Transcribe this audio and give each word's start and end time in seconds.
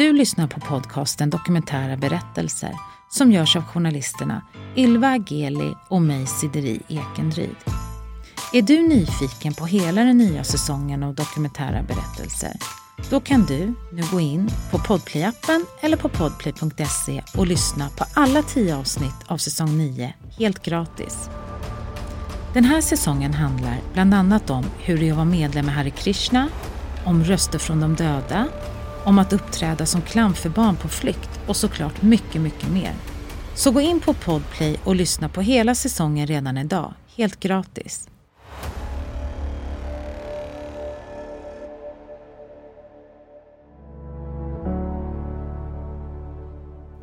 Du 0.00 0.12
lyssnar 0.12 0.46
på 0.46 0.60
podcasten 0.60 1.30
Dokumentära 1.30 1.96
berättelser 1.96 2.72
som 3.10 3.32
görs 3.32 3.56
av 3.56 3.62
journalisterna 3.62 4.42
Ylva 4.76 5.08
Ageli 5.08 5.74
och 5.88 6.02
mig 6.02 6.26
Sideri 6.26 6.80
Ekendryd. 6.88 7.56
Är 8.52 8.62
du 8.62 8.88
nyfiken 8.88 9.54
på 9.54 9.66
hela 9.66 10.04
den 10.04 10.18
nya 10.18 10.44
säsongen 10.44 11.02
av 11.02 11.14
dokumentära 11.14 11.82
berättelser? 11.82 12.52
Då 13.10 13.20
kan 13.20 13.44
du 13.44 13.74
nu 13.92 14.02
gå 14.12 14.20
in 14.20 14.50
på 14.70 14.78
Podplay-appen 14.78 15.64
eller 15.80 15.96
på 15.96 16.08
podplay.se 16.08 17.22
och 17.36 17.46
lyssna 17.46 17.88
på 17.88 18.04
alla 18.14 18.42
tio 18.42 18.76
avsnitt 18.76 19.24
av 19.26 19.36
säsong 19.36 19.78
9 19.78 20.14
helt 20.38 20.62
gratis. 20.62 21.30
Den 22.54 22.64
här 22.64 22.80
säsongen 22.80 23.34
handlar 23.34 23.78
bland 23.92 24.14
annat 24.14 24.50
om 24.50 24.64
hur 24.78 24.98
det 24.98 25.08
är 25.08 25.10
att 25.10 25.16
vara 25.16 25.24
medlem 25.24 25.68
i 25.68 25.70
Hare 25.70 25.90
Krishna, 25.90 26.48
om 27.04 27.24
röster 27.24 27.58
från 27.58 27.80
de 27.80 27.94
döda, 27.94 28.48
om 29.04 29.18
att 29.18 29.32
uppträda 29.32 29.86
som 29.86 30.02
clown 30.02 30.34
för 30.34 30.48
barn 30.48 30.76
på 30.76 30.88
flykt 30.88 31.40
och 31.46 31.56
såklart 31.56 32.02
mycket, 32.02 32.40
mycket 32.40 32.70
mer. 32.72 32.92
Så 33.54 33.70
gå 33.70 33.80
in 33.80 34.00
på 34.00 34.14
Podplay 34.14 34.76
och 34.84 34.96
lyssna 34.96 35.28
på 35.28 35.40
hela 35.40 35.74
säsongen 35.74 36.26
redan 36.26 36.58
idag, 36.58 36.94
helt 37.16 37.40
gratis. 37.40 38.08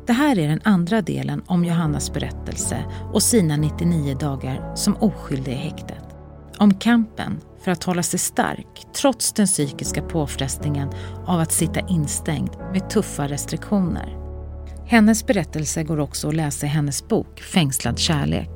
Det 0.08 0.12
här 0.12 0.38
är 0.38 0.48
den 0.48 0.60
andra 0.64 1.02
delen 1.02 1.42
om 1.46 1.64
Johannas 1.64 2.12
berättelse 2.12 2.84
och 3.12 3.22
sina 3.22 3.56
99 3.56 4.14
dagar 4.14 4.76
som 4.76 4.96
oskyldig 4.96 5.52
i 5.52 5.54
häktet. 5.54 6.07
Om 6.60 6.74
kampen 6.74 7.40
för 7.60 7.70
att 7.70 7.84
hålla 7.84 8.02
sig 8.02 8.18
stark 8.18 8.86
trots 8.96 9.32
den 9.32 9.46
psykiska 9.46 10.02
påfrestningen 10.02 10.88
av 11.26 11.40
att 11.40 11.52
sitta 11.52 11.80
instängd 11.80 12.50
med 12.72 12.90
tuffa 12.90 13.28
restriktioner. 13.28 14.16
Hennes 14.86 15.26
berättelse 15.26 15.84
går 15.84 16.00
också 16.00 16.28
att 16.28 16.34
läsa 16.34 16.66
i 16.66 16.68
hennes 16.68 17.08
bok 17.08 17.40
Fängslad 17.40 17.98
kärlek. 17.98 18.50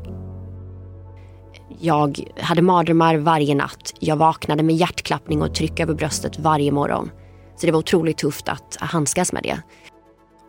Jag 1.80 2.20
hade 2.40 2.62
mardrömmar 2.62 3.16
varje 3.16 3.54
natt. 3.54 3.94
Jag 4.00 4.16
vaknade 4.16 4.62
med 4.62 4.76
hjärtklappning 4.76 5.42
och 5.42 5.54
tryck 5.54 5.80
över 5.80 5.94
bröstet 5.94 6.38
varje 6.38 6.72
morgon. 6.72 7.10
Så 7.56 7.66
det 7.66 7.72
var 7.72 7.78
otroligt 7.78 8.18
tufft 8.18 8.48
att 8.48 8.76
handskas 8.80 9.32
med 9.32 9.42
det. 9.42 9.62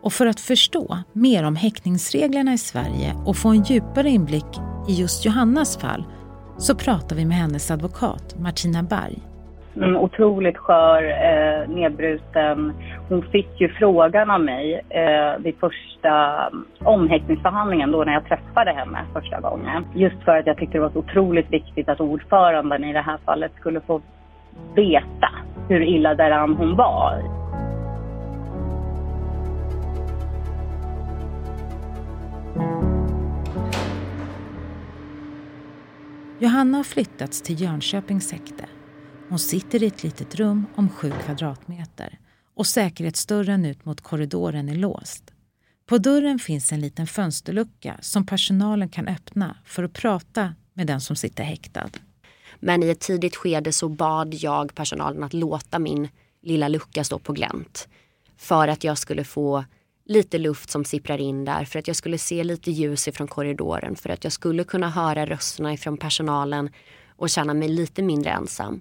Och 0.02 0.12
för 0.12 0.26
att 0.26 0.40
förstå 0.40 0.98
mer 1.12 1.44
om 1.44 1.56
häktningsreglerna 1.56 2.54
i 2.54 2.58
Sverige 2.58 3.14
och 3.24 3.36
få 3.36 3.48
en 3.48 3.62
djupare 3.62 4.10
inblick 4.10 4.60
i 4.88 4.94
just 4.94 5.24
Johannas 5.24 5.76
fall 5.76 6.04
så 6.58 6.74
pratar 6.74 7.16
vi 7.16 7.24
med 7.24 7.36
hennes 7.36 7.70
advokat 7.70 8.34
Martina 8.38 8.82
Berg. 8.82 9.18
Mm, 9.76 9.96
otroligt 9.96 10.56
skör, 10.56 11.02
eh, 11.02 11.68
nedbruten. 11.68 12.72
Hon 13.08 13.22
fick 13.22 13.60
ju 13.60 13.68
frågan 13.68 14.30
av 14.30 14.40
mig 14.40 14.80
eh, 14.88 15.38
vid 15.38 15.54
första 15.60 16.46
mm, 16.46 16.64
omhäktningsförhandlingen 16.84 17.90
då 17.90 18.04
när 18.04 18.12
jag 18.12 18.24
träffade 18.24 18.72
henne 18.72 18.98
första 19.12 19.40
gången. 19.40 19.84
Just 19.94 20.22
för 20.24 20.36
att 20.36 20.46
jag 20.46 20.56
tyckte 20.56 20.78
det 20.78 20.82
var 20.82 20.90
så 20.90 20.98
otroligt 20.98 21.52
viktigt 21.52 21.88
att 21.88 22.00
ordföranden 22.00 22.84
i 22.84 22.92
det 22.92 23.00
här 23.00 23.18
fallet 23.24 23.52
skulle 23.60 23.80
få 23.80 24.00
veta 24.74 25.28
hur 25.68 25.82
illa 25.82 26.14
däran 26.14 26.56
hon 26.56 26.76
var. 26.76 27.44
Johanna 36.38 36.76
har 36.76 36.84
flyttats 36.84 37.42
till 37.42 37.60
Jönköpings 37.60 38.32
häkte. 38.32 38.68
Hon 39.28 39.38
sitter 39.38 39.82
i 39.82 39.86
ett 39.86 40.02
litet 40.02 40.34
rum 40.34 40.66
om 40.74 40.88
sju 40.88 41.12
kvadratmeter 41.24 42.18
och 42.54 42.66
säkerhetsdörren 42.66 43.64
ut 43.64 43.84
mot 43.84 44.00
korridoren 44.00 44.68
är 44.68 44.74
låst. 44.74 45.24
På 45.86 45.98
dörren 45.98 46.38
finns 46.38 46.72
en 46.72 46.80
liten 46.80 47.06
fönsterlucka 47.06 47.98
som 48.00 48.26
personalen 48.26 48.88
kan 48.88 49.08
öppna 49.08 49.56
för 49.64 49.82
att 49.82 49.92
prata 49.92 50.54
med 50.72 50.86
den 50.86 51.00
som 51.00 51.16
sitter 51.16 51.44
häktad. 51.44 51.90
Men 52.60 52.82
i 52.82 52.88
ett 52.88 53.00
tidigt 53.00 53.36
skede 53.36 53.72
så 53.72 53.88
bad 53.88 54.34
jag 54.34 54.74
personalen 54.74 55.22
att 55.22 55.34
låta 55.34 55.78
min 55.78 56.08
lilla 56.42 56.68
lucka 56.68 57.04
stå 57.04 57.18
på 57.18 57.32
glänt. 57.32 57.88
För 58.36 58.68
att 58.68 58.84
jag 58.84 58.98
skulle 58.98 59.24
få 59.24 59.64
lite 60.06 60.38
luft 60.38 60.70
som 60.70 60.84
sipprar 60.84 61.18
in 61.18 61.44
där 61.44 61.64
för 61.64 61.78
att 61.78 61.86
jag 61.86 61.96
skulle 61.96 62.18
se 62.18 62.44
lite 62.44 62.70
ljus 62.70 63.08
ifrån 63.08 63.28
korridoren 63.28 63.96
för 63.96 64.10
att 64.10 64.24
jag 64.24 64.32
skulle 64.32 64.64
kunna 64.64 64.90
höra 64.90 65.26
rösterna 65.26 65.72
ifrån 65.72 65.96
personalen 65.96 66.70
och 67.16 67.30
känna 67.30 67.54
mig 67.54 67.68
lite 67.68 68.02
mindre 68.02 68.30
ensam. 68.30 68.80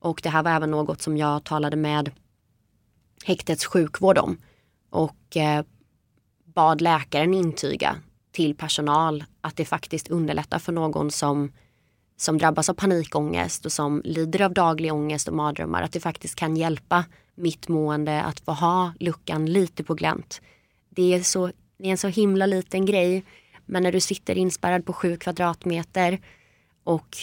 Och 0.00 0.20
det 0.22 0.28
här 0.28 0.42
var 0.42 0.50
även 0.50 0.70
något 0.70 1.02
som 1.02 1.16
jag 1.16 1.44
talade 1.44 1.76
med 1.76 2.10
häktets 3.24 3.66
sjukvård 3.66 4.18
om 4.18 4.38
och 4.90 5.36
eh, 5.36 5.64
bad 6.44 6.80
läkaren 6.80 7.34
intyga 7.34 7.96
till 8.32 8.54
personal 8.56 9.24
att 9.40 9.56
det 9.56 9.64
faktiskt 9.64 10.08
underlättar 10.08 10.58
för 10.58 10.72
någon 10.72 11.10
som, 11.10 11.52
som 12.16 12.38
drabbas 12.38 12.68
av 12.68 12.74
panikångest 12.74 13.66
och 13.66 13.72
som 13.72 14.02
lider 14.04 14.42
av 14.42 14.52
daglig 14.52 14.92
ångest 14.92 15.28
och 15.28 15.34
mardrömmar 15.34 15.82
att 15.82 15.92
det 15.92 16.00
faktiskt 16.00 16.34
kan 16.34 16.56
hjälpa 16.56 17.04
mitt 17.34 17.68
mående 17.68 18.22
att 18.22 18.40
få 18.40 18.52
ha 18.52 18.92
luckan 19.00 19.46
lite 19.46 19.84
på 19.84 19.94
glänt 19.94 20.40
det 20.94 21.14
är, 21.14 21.22
så, 21.22 21.46
det 21.76 21.86
är 21.86 21.90
en 21.90 21.98
så 21.98 22.08
himla 22.08 22.46
liten 22.46 22.86
grej. 22.86 23.24
Men 23.66 23.82
när 23.82 23.92
du 23.92 24.00
sitter 24.00 24.38
inspärrad 24.38 24.86
på 24.86 24.92
sju 24.92 25.16
kvadratmeter 25.16 26.20
och 26.84 27.16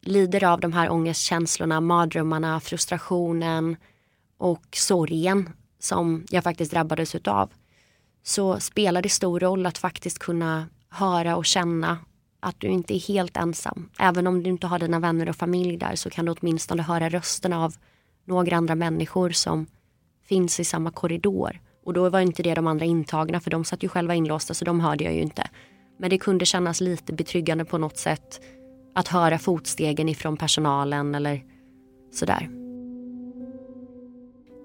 lider 0.00 0.44
av 0.44 0.60
de 0.60 0.72
här 0.72 0.90
ångestkänslorna, 0.90 1.80
mardrömmarna, 1.80 2.60
frustrationen 2.60 3.76
och 4.38 4.66
sorgen 4.72 5.50
som 5.78 6.26
jag 6.30 6.44
faktiskt 6.44 6.70
drabbades 6.70 7.14
utav. 7.14 7.50
Så 8.22 8.60
spelar 8.60 9.02
det 9.02 9.08
stor 9.08 9.40
roll 9.40 9.66
att 9.66 9.78
faktiskt 9.78 10.18
kunna 10.18 10.68
höra 10.88 11.36
och 11.36 11.46
känna 11.46 11.98
att 12.40 12.60
du 12.60 12.66
inte 12.66 12.94
är 12.94 13.00
helt 13.08 13.36
ensam. 13.36 13.90
Även 13.98 14.26
om 14.26 14.42
du 14.42 14.50
inte 14.50 14.66
har 14.66 14.78
dina 14.78 15.00
vänner 15.00 15.28
och 15.28 15.36
familj 15.36 15.76
där 15.76 15.94
så 15.94 16.10
kan 16.10 16.24
du 16.24 16.32
åtminstone 16.32 16.82
höra 16.82 17.08
rösterna 17.08 17.64
av 17.64 17.74
några 18.24 18.56
andra 18.56 18.74
människor 18.74 19.30
som 19.30 19.66
finns 20.24 20.60
i 20.60 20.64
samma 20.64 20.90
korridor. 20.90 21.60
Och 21.88 21.94
då 21.94 22.08
var 22.08 22.20
inte 22.20 22.42
det 22.42 22.54
de 22.54 22.66
andra 22.66 22.84
intagna 22.84 23.40
för 23.40 23.50
de 23.50 23.64
satt 23.64 23.82
ju 23.82 23.88
själva 23.88 24.14
inlåsta 24.14 24.54
så 24.54 24.64
de 24.64 24.80
hörde 24.80 25.04
jag 25.04 25.14
ju 25.14 25.20
inte. 25.20 25.42
Men 25.98 26.10
det 26.10 26.18
kunde 26.18 26.44
kännas 26.44 26.80
lite 26.80 27.12
betryggande 27.12 27.64
på 27.64 27.78
något 27.78 27.98
sätt 27.98 28.40
att 28.94 29.08
höra 29.08 29.38
fotstegen 29.38 30.08
ifrån 30.08 30.36
personalen 30.36 31.14
eller 31.14 31.42
sådär. 32.12 32.48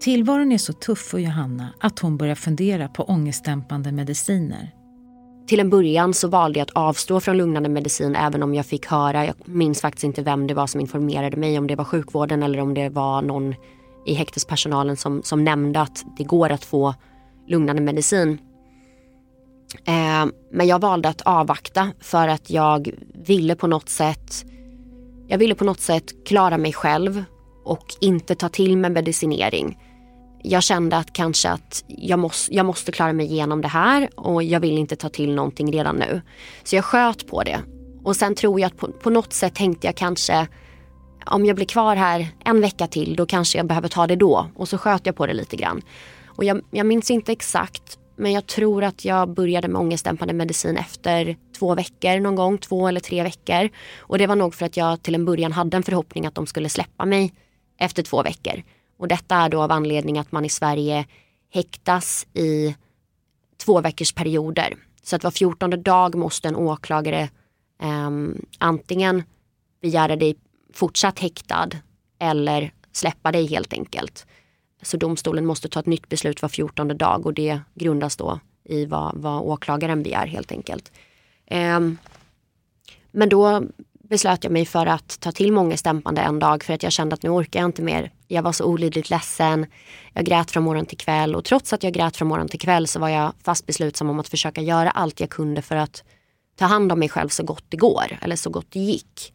Tillvaron 0.01 0.51
är 0.51 0.57
så 0.57 0.73
tuff 0.73 0.99
för 0.99 1.17
Johanna 1.17 1.73
att 1.79 1.99
hon 1.99 2.17
börjar 2.17 2.35
fundera 2.35 2.87
på 2.87 3.03
ångestdämpande 3.03 3.91
mediciner. 3.91 4.71
Till 5.47 5.59
en 5.59 5.69
början 5.69 6.13
så 6.13 6.27
valde 6.27 6.59
jag 6.59 6.65
att 6.65 6.77
avstå 6.77 7.19
från 7.19 7.37
lugnande 7.37 7.69
medicin 7.69 8.15
även 8.15 8.43
om 8.43 8.55
jag 8.55 8.65
fick 8.65 8.85
höra, 8.85 9.25
jag 9.25 9.35
minns 9.45 9.81
faktiskt 9.81 10.03
inte 10.03 10.21
vem 10.21 10.47
det 10.47 10.53
var 10.53 10.67
som 10.67 10.81
informerade 10.81 11.37
mig, 11.37 11.57
om 11.57 11.67
det 11.67 11.75
var 11.75 11.85
sjukvården 11.85 12.43
eller 12.43 12.59
om 12.59 12.73
det 12.73 12.89
var 12.89 13.21
någon 13.21 13.55
i 14.05 14.13
häktespersonalen 14.13 14.97
som, 14.97 15.23
som 15.23 15.43
nämnde 15.43 15.81
att 15.81 16.05
det 16.17 16.23
går 16.23 16.49
att 16.49 16.65
få 16.65 16.93
lugnande 17.47 17.81
medicin. 17.81 18.37
Eh, 19.85 20.25
men 20.51 20.67
jag 20.67 20.81
valde 20.81 21.09
att 21.09 21.21
avvakta 21.21 21.91
för 21.99 22.27
att 22.27 22.49
jag 22.49 22.89
ville 23.13 23.55
på 23.55 23.67
något 23.67 23.89
sätt 23.89 24.45
jag 25.27 25.37
ville 25.37 25.55
på 25.55 25.63
något 25.63 25.79
sätt 25.79 26.25
klara 26.25 26.57
mig 26.57 26.73
själv 26.73 27.23
och 27.63 27.85
inte 28.01 28.35
ta 28.35 28.49
till 28.49 28.77
mig 28.77 28.91
medicinering. 28.91 29.77
Jag 30.43 30.63
kände 30.63 30.97
att 30.97 31.13
kanske 31.13 31.49
att 31.49 31.83
jag 31.87 32.19
måste, 32.19 32.55
jag 32.55 32.65
måste 32.65 32.91
klara 32.91 33.13
mig 33.13 33.25
igenom 33.25 33.61
det 33.61 33.67
här 33.67 34.09
och 34.15 34.43
jag 34.43 34.59
vill 34.59 34.77
inte 34.77 34.95
ta 34.95 35.09
till 35.09 35.35
någonting 35.35 35.73
redan 35.73 35.95
nu. 35.95 36.21
Så 36.63 36.75
jag 36.75 36.85
sköt 36.85 37.27
på 37.27 37.43
det. 37.43 37.59
Och 38.03 38.15
sen 38.15 38.35
tror 38.35 38.59
jag 38.59 38.67
att 38.67 38.77
på, 38.77 38.87
på 38.87 39.09
något 39.09 39.33
sätt 39.33 39.55
tänkte 39.55 39.87
jag 39.87 39.95
kanske 39.95 40.47
om 41.25 41.45
jag 41.45 41.55
blir 41.55 41.65
kvar 41.65 41.95
här 41.95 42.27
en 42.45 42.61
vecka 42.61 42.87
till 42.87 43.15
då 43.15 43.25
kanske 43.25 43.57
jag 43.57 43.67
behöver 43.67 43.87
ta 43.87 44.07
det 44.07 44.15
då. 44.15 44.47
Och 44.55 44.69
så 44.69 44.77
sköt 44.77 45.05
jag 45.05 45.15
på 45.15 45.25
det 45.25 45.33
lite 45.33 45.55
grann. 45.55 45.81
Och 46.35 46.43
jag, 46.43 46.61
jag 46.71 46.85
minns 46.85 47.11
inte 47.11 47.31
exakt 47.31 47.99
men 48.15 48.31
jag 48.31 48.47
tror 48.47 48.83
att 48.83 49.05
jag 49.05 49.29
började 49.29 49.67
med 49.67 49.81
ångestdämpande 49.81 50.33
medicin 50.33 50.77
efter 50.77 51.37
två 51.57 51.75
veckor 51.75 52.19
någon 52.19 52.35
gång, 52.35 52.57
två 52.57 52.87
eller 52.87 52.99
tre 52.99 53.23
veckor. 53.23 53.69
Och 53.97 54.17
det 54.17 54.27
var 54.27 54.35
nog 54.35 54.55
för 54.55 54.65
att 54.65 54.77
jag 54.77 55.03
till 55.03 55.15
en 55.15 55.25
början 55.25 55.51
hade 55.51 55.77
en 55.77 55.83
förhoppning 55.83 56.25
att 56.25 56.35
de 56.35 56.47
skulle 56.47 56.69
släppa 56.69 57.05
mig 57.05 57.33
efter 57.77 58.03
två 58.03 58.23
veckor. 58.23 58.63
Och 58.97 59.07
detta 59.07 59.35
är 59.35 59.49
då 59.49 59.61
av 59.61 59.71
anledning 59.71 60.17
att 60.17 60.31
man 60.31 60.45
i 60.45 60.49
Sverige 60.49 61.05
häktas 61.53 62.27
i 62.33 62.75
två 63.65 63.81
veckors 63.81 64.13
perioder. 64.13 64.75
Så 65.03 65.15
att 65.15 65.23
var 65.23 65.31
fjortonde 65.31 65.77
dag 65.77 66.15
måste 66.15 66.47
en 66.47 66.55
åklagare 66.55 67.29
eh, 67.81 68.09
antingen 68.57 69.23
begära 69.81 70.15
dig 70.15 70.35
fortsatt 70.73 71.19
häktad 71.19 71.69
eller 72.19 72.73
släppa 72.91 73.31
dig 73.31 73.47
helt 73.47 73.73
enkelt. 73.73 74.25
Så 74.83 74.97
domstolen 74.97 75.45
måste 75.45 75.69
ta 75.69 75.79
ett 75.79 75.85
nytt 75.85 76.09
beslut 76.09 76.41
var 76.41 76.49
fjortonde 76.49 76.93
dag 76.93 77.25
och 77.25 77.33
det 77.33 77.59
grundas 77.75 78.15
då 78.15 78.39
i 78.63 78.85
vad, 78.85 79.11
vad 79.15 79.41
åklagaren 79.41 80.03
begär 80.03 80.27
helt 80.27 80.51
enkelt. 80.51 80.91
Um, 81.51 81.97
men 83.11 83.29
då 83.29 83.63
beslöt 84.09 84.43
jag 84.43 84.53
mig 84.53 84.65
för 84.65 84.85
att 84.85 85.19
ta 85.19 85.31
till 85.31 85.51
många 85.51 85.77
stämpande 85.77 86.21
en 86.21 86.39
dag 86.39 86.63
för 86.63 86.73
att 86.73 86.83
jag 86.83 86.91
kände 86.91 87.13
att 87.13 87.23
nu 87.23 87.29
orkar 87.29 87.59
jag 87.59 87.67
inte 87.67 87.81
mer. 87.81 88.11
Jag 88.27 88.43
var 88.43 88.51
så 88.51 88.65
olidligt 88.65 89.09
ledsen. 89.09 89.65
Jag 90.13 90.25
grät 90.25 90.51
från 90.51 90.63
morgon 90.63 90.85
till 90.85 90.97
kväll 90.97 91.35
och 91.35 91.45
trots 91.45 91.73
att 91.73 91.83
jag 91.83 91.93
grät 91.93 92.17
från 92.17 92.27
morgon 92.27 92.47
till 92.47 92.59
kväll 92.59 92.87
så 92.87 92.99
var 92.99 93.09
jag 93.09 93.33
fast 93.43 93.65
beslutsam 93.65 94.09
om 94.09 94.19
att 94.19 94.27
försöka 94.27 94.61
göra 94.61 94.91
allt 94.91 95.19
jag 95.19 95.29
kunde 95.29 95.61
för 95.61 95.75
att 95.75 96.03
ta 96.55 96.65
hand 96.65 96.91
om 96.91 96.99
mig 96.99 97.09
själv 97.09 97.29
så 97.29 97.43
gott 97.43 97.63
det 97.69 97.77
går 97.77 98.17
eller 98.21 98.35
så 98.35 98.49
gott 98.49 98.67
det 98.69 98.79
gick. 98.79 99.33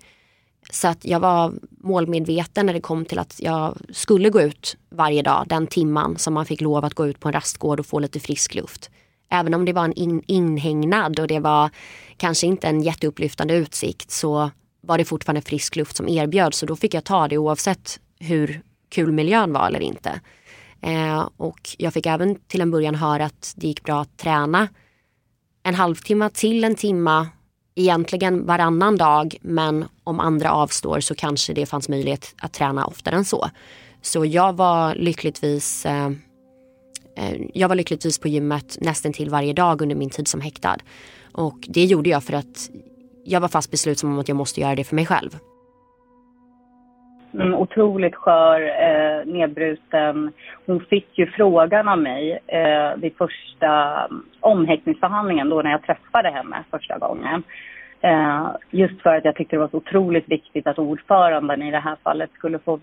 Så 0.70 0.88
att 0.88 1.04
jag 1.04 1.20
var 1.20 1.54
målmedveten 1.70 2.66
när 2.66 2.72
det 2.72 2.80
kom 2.80 3.04
till 3.04 3.18
att 3.18 3.36
jag 3.38 3.78
skulle 3.90 4.30
gå 4.30 4.40
ut 4.40 4.76
varje 4.90 5.22
dag 5.22 5.44
den 5.48 5.66
timman 5.66 6.18
som 6.18 6.34
man 6.34 6.46
fick 6.46 6.60
lov 6.60 6.84
att 6.84 6.94
gå 6.94 7.06
ut 7.06 7.20
på 7.20 7.28
en 7.28 7.32
rastgård 7.32 7.80
och 7.80 7.86
få 7.86 7.98
lite 7.98 8.20
frisk 8.20 8.54
luft. 8.54 8.90
Även 9.30 9.54
om 9.54 9.64
det 9.64 9.72
var 9.72 9.84
en 9.84 9.92
in, 9.92 10.22
inhägnad 10.26 11.20
och 11.20 11.26
det 11.26 11.40
var 11.40 11.70
kanske 12.16 12.46
inte 12.46 12.66
en 12.66 12.82
jätteupplyftande 12.82 13.54
utsikt 13.54 14.10
så 14.10 14.50
var 14.80 14.98
det 14.98 15.04
fortfarande 15.04 15.42
frisk 15.42 15.76
luft 15.76 15.96
som 15.96 16.08
erbjöds 16.08 16.58
så 16.58 16.66
då 16.66 16.76
fick 16.76 16.94
jag 16.94 17.04
ta 17.04 17.28
det 17.28 17.38
oavsett 17.38 18.00
hur 18.18 18.62
kul 18.88 19.12
miljön 19.12 19.52
var 19.52 19.66
eller 19.66 19.80
inte. 19.80 20.20
Eh, 20.80 21.28
och 21.36 21.60
jag 21.78 21.94
fick 21.94 22.06
även 22.06 22.34
till 22.46 22.60
en 22.60 22.70
början 22.70 22.94
höra 22.94 23.24
att 23.24 23.54
det 23.56 23.66
gick 23.66 23.82
bra 23.82 24.00
att 24.00 24.16
träna 24.16 24.68
en 25.62 25.74
halvtimme 25.74 26.30
till 26.30 26.64
en 26.64 26.74
timma 26.74 27.28
egentligen 27.78 28.46
varannan 28.46 28.96
dag 28.96 29.36
men 29.40 29.84
om 30.04 30.20
andra 30.20 30.52
avstår 30.52 31.00
så 31.00 31.14
kanske 31.14 31.52
det 31.52 31.66
fanns 31.66 31.88
möjlighet 31.88 32.34
att 32.42 32.52
träna 32.52 32.86
oftare 32.86 33.16
än 33.16 33.24
så. 33.24 33.50
Så 34.02 34.24
jag 34.24 34.56
var 34.56 34.94
lyckligtvis 34.94 35.86
eh, 35.86 36.06
eh, 37.16 37.40
jag 37.54 37.68
var 37.68 37.76
lyckligtvis 37.76 38.18
på 38.18 38.28
gymmet 38.28 38.78
nästan 38.80 39.12
till 39.12 39.30
varje 39.30 39.52
dag 39.52 39.82
under 39.82 39.96
min 39.96 40.10
tid 40.10 40.28
som 40.28 40.40
häktad. 40.40 40.76
Och 41.32 41.58
det 41.68 41.84
gjorde 41.84 42.10
jag 42.10 42.24
för 42.24 42.32
att 42.32 42.70
jag 43.24 43.40
var 43.40 43.48
fast 43.48 43.70
besluten 43.70 44.08
om 44.08 44.18
att 44.18 44.28
jag 44.28 44.36
måste 44.36 44.60
göra 44.60 44.74
det 44.74 44.84
för 44.84 44.94
mig 44.96 45.06
själv. 45.06 45.38
Mm, 47.34 47.54
otroligt 47.54 48.14
skör, 48.14 48.60
eh, 48.60 49.26
nedbruten. 49.26 50.32
Hon 50.66 50.80
fick 50.80 51.18
ju 51.18 51.26
frågan 51.26 51.88
av 51.88 51.98
mig 51.98 52.38
eh, 52.46 52.96
vid 52.96 53.16
första 53.16 54.04
mm, 54.10 54.22
omhäktningsförhandlingen 54.40 55.48
då 55.48 55.62
när 55.62 55.70
jag 55.70 55.82
träffade 55.82 56.30
henne 56.30 56.64
första 56.70 56.98
gången. 56.98 57.42
Eh, 58.00 58.46
just 58.70 59.02
för 59.02 59.16
att 59.16 59.24
jag 59.24 59.36
tyckte 59.36 59.56
det 59.56 59.60
var 59.60 59.68
så 59.68 59.76
otroligt 59.76 60.28
viktigt 60.28 60.66
att 60.66 60.78
ordföranden 60.78 61.62
i 61.62 61.70
det 61.70 61.78
här 61.78 61.96
fallet 62.02 62.30
skulle 62.32 62.58
få 62.58 62.80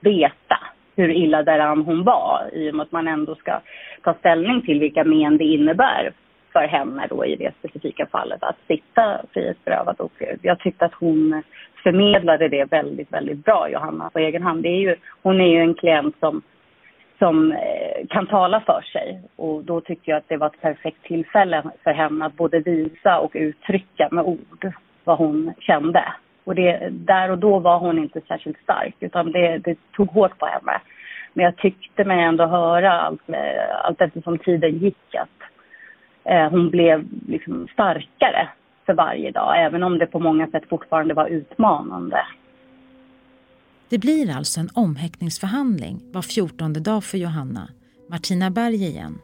veta 0.00 0.58
hur 0.96 1.10
illa 1.10 1.42
däran 1.42 1.82
hon 1.82 2.04
var 2.04 2.50
i 2.52 2.70
och 2.70 2.74
med 2.74 2.84
att 2.84 2.92
man 2.92 3.08
ändå 3.08 3.34
ska 3.34 3.60
ta 4.02 4.14
ställning 4.14 4.62
till 4.62 4.80
vilka 4.80 5.04
men 5.04 5.38
det 5.38 5.44
innebär 5.44 6.12
för 6.52 6.66
henne 6.66 7.06
då 7.10 7.24
i 7.24 7.36
det 7.36 7.54
specifika 7.58 8.06
fallet 8.06 8.42
att 8.42 8.56
sitta 8.66 9.20
frihetsberövad. 9.32 10.00
Och 10.00 10.22
jag 10.42 10.58
tyckte 10.58 10.84
att 10.84 10.94
hon 10.94 11.42
förmedlade 11.82 12.48
det 12.48 12.64
väldigt, 12.64 13.12
väldigt 13.12 13.44
bra, 13.44 13.68
Johanna, 13.68 14.10
på 14.10 14.18
egen 14.18 14.42
hand. 14.42 14.62
Det 14.62 14.68
är 14.68 14.80
ju, 14.80 14.96
hon 15.22 15.40
är 15.40 15.48
ju 15.48 15.60
en 15.60 15.74
klient 15.74 16.16
som, 16.20 16.42
som 17.18 17.52
eh, 17.52 18.06
kan 18.08 18.26
tala 18.26 18.60
för 18.60 18.82
sig 18.82 19.22
och 19.36 19.64
då 19.64 19.80
tyckte 19.80 20.10
jag 20.10 20.18
att 20.18 20.28
det 20.28 20.36
var 20.36 20.46
ett 20.46 20.60
perfekt 20.60 21.02
tillfälle 21.02 21.62
för 21.84 21.92
henne 21.92 22.26
att 22.26 22.36
både 22.36 22.60
visa 22.60 23.18
och 23.18 23.30
uttrycka 23.34 24.08
med 24.10 24.24
ord 24.24 24.72
vad 25.04 25.18
hon 25.18 25.52
kände. 25.58 26.04
Och 26.44 26.54
det, 26.54 26.88
där 26.90 27.30
och 27.30 27.38
då 27.38 27.58
var 27.58 27.78
hon 27.78 27.98
inte 27.98 28.20
särskilt 28.20 28.62
stark 28.62 28.94
utan 29.00 29.32
det, 29.32 29.58
det 29.58 29.78
tog 29.92 30.10
hårt 30.10 30.38
på 30.38 30.46
henne. 30.46 30.80
Men 31.32 31.44
jag 31.44 31.56
tyckte 31.56 32.04
mig 32.04 32.22
ändå 32.22 32.46
höra 32.46 32.92
allt, 32.92 33.28
eh, 33.28 33.84
allt 33.84 34.00
eftersom 34.00 34.38
tiden 34.38 34.78
gick 34.78 35.14
att 35.14 35.38
eh, 36.24 36.50
hon 36.50 36.70
blev 36.70 37.04
liksom 37.28 37.68
starkare 37.72 38.48
för 38.88 38.94
varje 38.94 39.30
dag, 39.30 39.64
även 39.64 39.82
om 39.82 39.98
det 39.98 40.06
på 40.06 40.18
många 40.18 40.46
sätt 40.46 40.68
fortfarande 40.68 41.14
var 41.14 41.26
utmanande. 41.26 42.20
Det 43.90 43.98
blir 43.98 44.36
alltså 44.36 44.60
en 44.60 44.68
omhäktningsförhandling 44.74 46.00
var 46.12 46.22
fjortonde 46.22 46.80
dag 46.80 47.04
för 47.04 47.18
Johanna. 47.18 47.68
Martina 48.10 48.50
Berg 48.50 48.74
igen. 48.74 49.18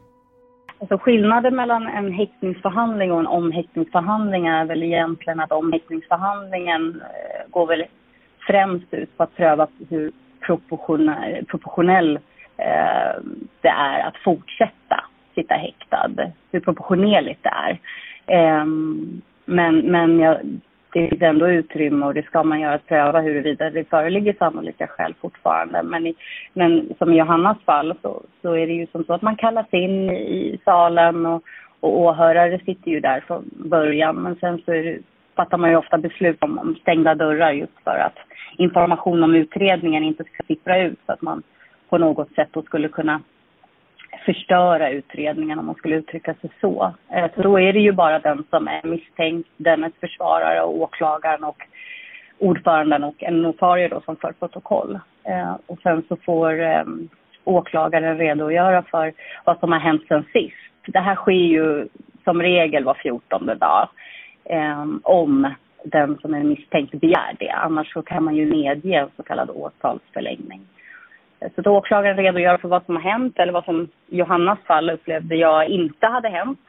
Alltså 0.79 0.97
skillnaden 0.97 1.55
mellan 1.55 1.87
en 1.87 2.11
häktningsförhandling 2.11 3.11
och 3.11 3.19
en 3.19 3.27
omhäktningsförhandling 3.27 4.47
är 4.47 4.65
väl 4.65 4.83
egentligen 4.83 5.39
att 5.39 5.51
omhäktningsförhandlingen 5.51 7.01
eh, 7.01 7.49
går 7.49 7.67
väl 7.67 7.83
främst 8.47 8.93
ut 8.93 9.17
på 9.17 9.23
att 9.23 9.35
pröva 9.35 9.67
hur 9.89 10.11
proportionell, 10.45 11.45
proportionell 11.45 12.19
eh, 12.57 13.15
det 13.61 13.69
är 13.69 14.07
att 14.07 14.17
fortsätta 14.23 15.03
sitta 15.35 15.53
häktad, 15.53 16.11
hur 16.51 16.59
proportionerligt 16.59 17.43
det 17.43 17.53
är. 17.67 17.79
Eh, 18.27 18.65
men 19.45 19.91
men 19.91 20.19
jag, 20.19 20.37
det 20.95 21.09
finns 21.09 21.21
ändå 21.21 21.49
utrymme 21.49 22.05
och 22.05 22.13
det 22.13 22.25
ska 22.25 22.43
man 22.43 22.59
göra 22.59 22.73
att 22.73 22.85
pröva 22.85 23.21
huruvida 23.21 23.69
det 23.69 23.89
föreligger 23.89 24.35
sannolika 24.39 24.87
skäl 24.87 25.13
fortfarande. 25.21 25.83
Men, 25.83 26.07
i, 26.07 26.15
men 26.53 26.93
som 26.97 27.13
i 27.13 27.17
Johannas 27.17 27.57
fall 27.65 27.93
så, 28.01 28.23
så 28.41 28.53
är 28.53 28.67
det 28.67 28.73
ju 28.73 28.87
som 28.87 29.03
så 29.03 29.13
att 29.13 29.21
man 29.21 29.35
kallas 29.35 29.67
in 29.71 30.09
i 30.11 30.59
salen 30.65 31.25
och, 31.25 31.43
och 31.79 31.99
åhörare 31.99 32.59
sitter 32.65 32.91
ju 32.91 32.99
där 32.99 33.19
från 33.27 33.49
början. 33.51 34.15
Men 34.15 34.35
sen 34.35 34.61
så 34.65 34.71
det, 34.71 34.99
fattar 35.35 35.57
man 35.57 35.69
ju 35.69 35.75
ofta 35.75 35.97
beslut 35.97 36.43
om, 36.43 36.59
om 36.59 36.75
stängda 36.75 37.15
dörrar 37.15 37.51
just 37.51 37.83
för 37.83 37.97
att 37.97 38.17
information 38.57 39.23
om 39.23 39.35
utredningen 39.35 40.03
inte 40.03 40.23
ska 40.23 40.43
sippra 40.47 40.81
ut 40.81 40.99
så 41.05 41.11
att 41.11 41.21
man 41.21 41.43
på 41.89 41.97
något 41.97 42.31
sätt 42.35 42.49
då 42.51 42.61
skulle 42.61 42.87
kunna 42.87 43.21
förstöra 44.25 44.89
utredningen 44.89 45.59
om 45.59 45.65
man 45.65 45.75
skulle 45.75 45.95
uttrycka 45.95 46.33
sig 46.33 46.49
så. 46.61 46.93
Eh, 47.09 47.31
så 47.35 47.41
då 47.41 47.59
är 47.59 47.73
det 47.73 47.79
ju 47.79 47.91
bara 47.91 48.19
den 48.19 48.43
som 48.49 48.67
är 48.67 48.87
misstänkt, 48.87 49.49
dennes 49.57 49.93
försvarare 49.99 50.61
och 50.61 50.81
åklagaren 50.81 51.43
och 51.43 51.57
ordföranden 52.39 53.03
och 53.03 53.23
en 53.23 53.41
notarie 53.41 53.87
då 53.87 54.01
som 54.01 54.15
för 54.15 54.31
protokoll. 54.31 54.99
Eh, 55.23 55.55
och 55.65 55.79
sen 55.83 56.03
så 56.07 56.15
får 56.15 56.61
ehm, 56.61 57.09
åklagaren 57.43 58.17
redogöra 58.17 58.83
för 58.83 59.13
vad 59.45 59.59
som 59.59 59.71
har 59.71 59.79
hänt 59.79 60.01
sen 60.07 60.25
sist. 60.33 60.55
Det 60.87 60.99
här 60.99 61.15
sker 61.15 61.31
ju 61.31 61.87
som 62.23 62.41
regel 62.41 62.83
var 62.83 62.93
fjortonde 62.93 63.55
dag 63.55 63.89
ehm, 64.45 65.01
om 65.03 65.53
den 65.83 66.17
som 66.21 66.33
är 66.33 66.43
misstänkt 66.43 66.91
begär 66.91 67.35
det. 67.39 67.49
Annars 67.49 67.93
så 67.93 68.01
kan 68.01 68.23
man 68.23 68.35
ju 68.35 68.45
medge 68.45 68.93
en 68.93 69.09
så 69.15 69.23
kallad 69.23 69.49
åtalsförlängning. 69.49 70.61
Så 71.55 71.61
att 71.61 71.67
åklagaren 71.67 72.17
redogör 72.17 72.57
för 72.57 72.67
vad 72.67 72.85
som 72.85 72.95
har 72.95 73.03
hänt 73.03 73.39
eller 73.39 73.53
vad 73.53 73.65
som 73.65 73.87
i 74.07 74.17
Johannas 74.17 74.59
fall 74.67 74.89
upplevde 74.89 75.35
jag 75.35 75.67
inte 75.67 76.07
hade 76.07 76.29
hänt. 76.29 76.59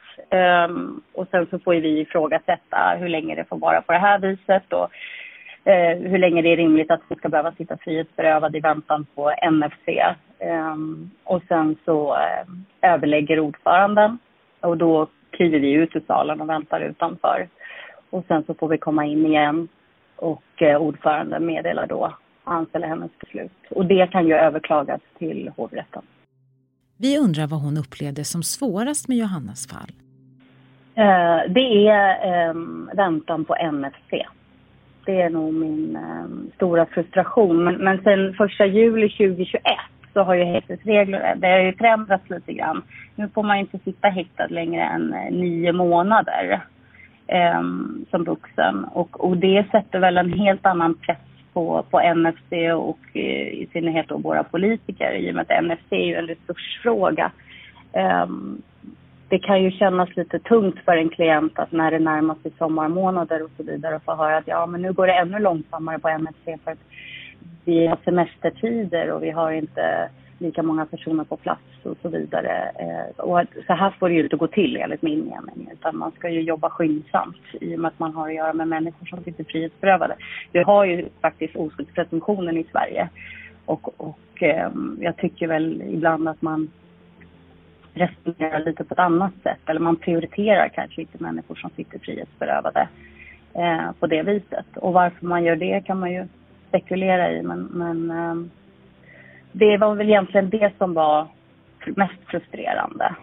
Um, 0.68 1.02
och 1.12 1.28
sen 1.30 1.46
så 1.50 1.58
får 1.58 1.74
ju 1.74 1.80
vi 1.80 2.00
ifrågasätta 2.00 2.96
hur 2.98 3.08
länge 3.08 3.34
det 3.34 3.44
får 3.44 3.58
vara 3.58 3.82
på 3.82 3.92
det 3.92 3.98
här 3.98 4.18
viset 4.18 4.72
och 4.72 4.90
uh, 5.66 6.10
hur 6.10 6.18
länge 6.18 6.42
det 6.42 6.48
är 6.48 6.56
rimligt 6.56 6.90
att 6.90 7.00
hon 7.08 7.18
ska 7.18 7.28
behöva 7.28 7.52
sitta 7.52 7.76
frihetsberövad 7.76 8.56
i 8.56 8.60
väntan 8.60 9.06
på 9.14 9.34
NFC. 9.50 9.88
Um, 9.88 10.48
ehm, 10.48 11.10
och 11.24 11.42
sen 11.48 11.76
så 11.84 12.14
uh, 12.14 12.90
överlägger 12.92 13.40
ordföranden 13.40 14.18
och 14.60 14.76
då 14.76 15.06
kliver 15.30 15.58
vi 15.58 15.72
ut 15.72 15.96
ur 15.96 16.02
salen 16.06 16.40
och 16.40 16.48
väntar 16.48 16.80
utanför. 16.80 17.48
Och 18.10 18.24
sen 18.28 18.44
så 18.44 18.54
får 18.54 18.68
vi 18.68 18.78
komma 18.78 19.04
in 19.04 19.26
igen 19.26 19.68
och 20.16 20.62
uh, 20.62 20.76
ordföranden 20.76 21.46
meddelar 21.46 21.86
då 21.86 22.12
hans 22.46 22.68
eller 22.72 22.88
hennes 22.88 23.10
beslut. 23.18 23.52
Och 23.70 23.86
det 23.86 24.06
kan 24.06 24.26
ju 24.26 24.34
överklagas 24.34 25.00
till 25.18 25.50
hovrätten. 25.56 26.02
Vi 26.98 27.18
undrar 27.18 27.46
vad 27.46 27.60
hon 27.60 27.76
upplevde 27.76 28.24
som 28.24 28.42
svårast 28.42 29.08
med 29.08 29.16
Johannas 29.16 29.66
fall. 29.66 29.92
Eh, 30.94 31.52
det 31.52 31.88
är 31.88 32.48
eh, 32.48 32.54
väntan 32.96 33.44
på 33.44 33.56
NFC. 33.72 34.10
Det 35.04 35.20
är 35.20 35.30
nog 35.30 35.54
min 35.54 35.96
eh, 35.96 36.54
stora 36.54 36.86
frustration. 36.86 37.64
Men, 37.64 37.74
men 37.74 38.02
sen 38.02 38.34
första 38.34 38.66
juli 38.66 39.08
2021 39.08 39.62
så 40.12 40.22
har 40.22 40.34
ju 40.34 40.44
häktesreglerna, 40.44 41.34
det 41.34 41.46
har 41.46 41.58
ju 41.58 41.72
förändrats 41.72 42.30
lite 42.30 42.52
grann. 42.52 42.82
Nu 43.14 43.28
får 43.28 43.42
man 43.42 43.56
inte 43.56 43.78
sitta 43.78 44.08
häktad 44.08 44.46
längre 44.46 44.82
än 44.82 45.12
eh, 45.12 45.30
nio 45.30 45.72
månader 45.72 46.60
eh, 47.26 47.62
som 48.10 48.24
vuxen. 48.24 48.84
Och, 48.84 49.24
och 49.24 49.36
det 49.36 49.66
sätter 49.70 49.98
väl 49.98 50.16
en 50.18 50.32
helt 50.32 50.66
annan 50.66 50.94
press 50.94 51.18
på, 51.56 51.84
på 51.90 52.00
NFC 52.14 52.52
och 52.76 52.98
eh, 53.12 53.48
i 53.62 53.68
synnerhet 53.72 54.08
då 54.08 54.16
våra 54.18 54.44
politiker 54.44 55.12
i 55.12 55.30
och 55.30 55.34
med 55.34 55.46
att 55.48 55.64
NFC 55.64 55.86
är 55.90 56.06
ju 56.06 56.14
en 56.14 56.26
resursfråga. 56.26 57.32
Ehm, 57.92 58.62
det 59.28 59.38
kan 59.38 59.62
ju 59.62 59.70
kännas 59.70 60.16
lite 60.16 60.38
tungt 60.38 60.78
för 60.84 60.96
en 60.96 61.08
klient 61.08 61.58
att 61.58 61.72
när 61.72 61.90
det 61.90 61.98
närmar 61.98 62.36
sig 62.42 62.52
sommarmånader 62.58 63.42
och 63.42 63.50
så 63.56 63.62
vidare 63.62 63.96
och 63.96 64.02
få 64.02 64.14
höra 64.14 64.36
att 64.36 64.46
ja 64.46 64.66
men 64.66 64.82
nu 64.82 64.92
går 64.92 65.06
det 65.06 65.12
ännu 65.12 65.38
långsammare 65.38 65.98
på 65.98 66.18
NFC 66.18 66.64
för 66.64 66.70
att 66.70 66.84
vi 67.64 67.86
har 67.86 67.98
semestertider 68.04 69.10
och 69.10 69.22
vi 69.22 69.30
har 69.30 69.52
inte 69.52 70.08
lika 70.38 70.62
många 70.62 70.86
personer 70.86 71.24
på 71.24 71.36
plats 71.36 71.62
och 71.82 71.96
så 72.02 72.08
vidare. 72.08 72.70
Eh, 72.78 73.24
och 73.24 73.44
så 73.66 73.72
här 73.72 73.90
får 73.90 74.08
det 74.08 74.14
ju 74.14 74.22
inte 74.22 74.36
gå 74.36 74.46
till 74.46 74.76
enligt 74.76 75.02
min 75.02 75.24
mening 75.24 75.70
utan 75.72 75.96
man 75.96 76.12
ska 76.12 76.28
ju 76.28 76.40
jobba 76.40 76.70
skyndsamt 76.70 77.36
i 77.60 77.76
och 77.76 77.80
med 77.80 77.88
att 77.88 77.98
man 77.98 78.14
har 78.14 78.28
att 78.28 78.34
göra 78.34 78.52
med 78.52 78.68
människor 78.68 79.06
som 79.06 79.24
sitter 79.24 79.44
frihetsberövade. 79.44 80.16
Vi 80.52 80.62
har 80.62 80.84
ju 80.84 81.08
faktiskt 81.20 81.56
oskuldspresumtionen 81.56 82.56
i 82.56 82.64
Sverige 82.72 83.08
och, 83.64 84.00
och 84.00 84.42
eh, 84.42 84.70
jag 85.00 85.16
tycker 85.16 85.46
väl 85.46 85.82
ibland 85.82 86.28
att 86.28 86.42
man 86.42 86.70
resonerar 87.94 88.64
lite 88.64 88.84
på 88.84 88.94
ett 88.94 89.00
annat 89.00 89.32
sätt 89.42 89.60
eller 89.66 89.80
man 89.80 89.96
prioriterar 89.96 90.68
kanske 90.68 91.00
inte 91.00 91.22
människor 91.22 91.54
som 91.54 91.70
sitter 91.76 91.98
frihetsberövade 91.98 92.88
eh, 93.54 93.92
på 94.00 94.06
det 94.06 94.22
viset. 94.22 94.76
Och 94.76 94.92
varför 94.92 95.26
man 95.26 95.44
gör 95.44 95.56
det 95.56 95.86
kan 95.86 96.00
man 96.00 96.12
ju 96.12 96.26
spekulera 96.68 97.32
i 97.32 97.42
men, 97.42 97.62
men 97.62 98.10
eh, 98.10 98.34
det 99.58 99.78
var 99.78 99.94
väl 99.94 100.08
egentligen 100.08 100.50
det 100.50 100.72
som 100.78 100.94
var 100.94 101.28
mest 101.96 102.20
frustrerande. 102.26 103.16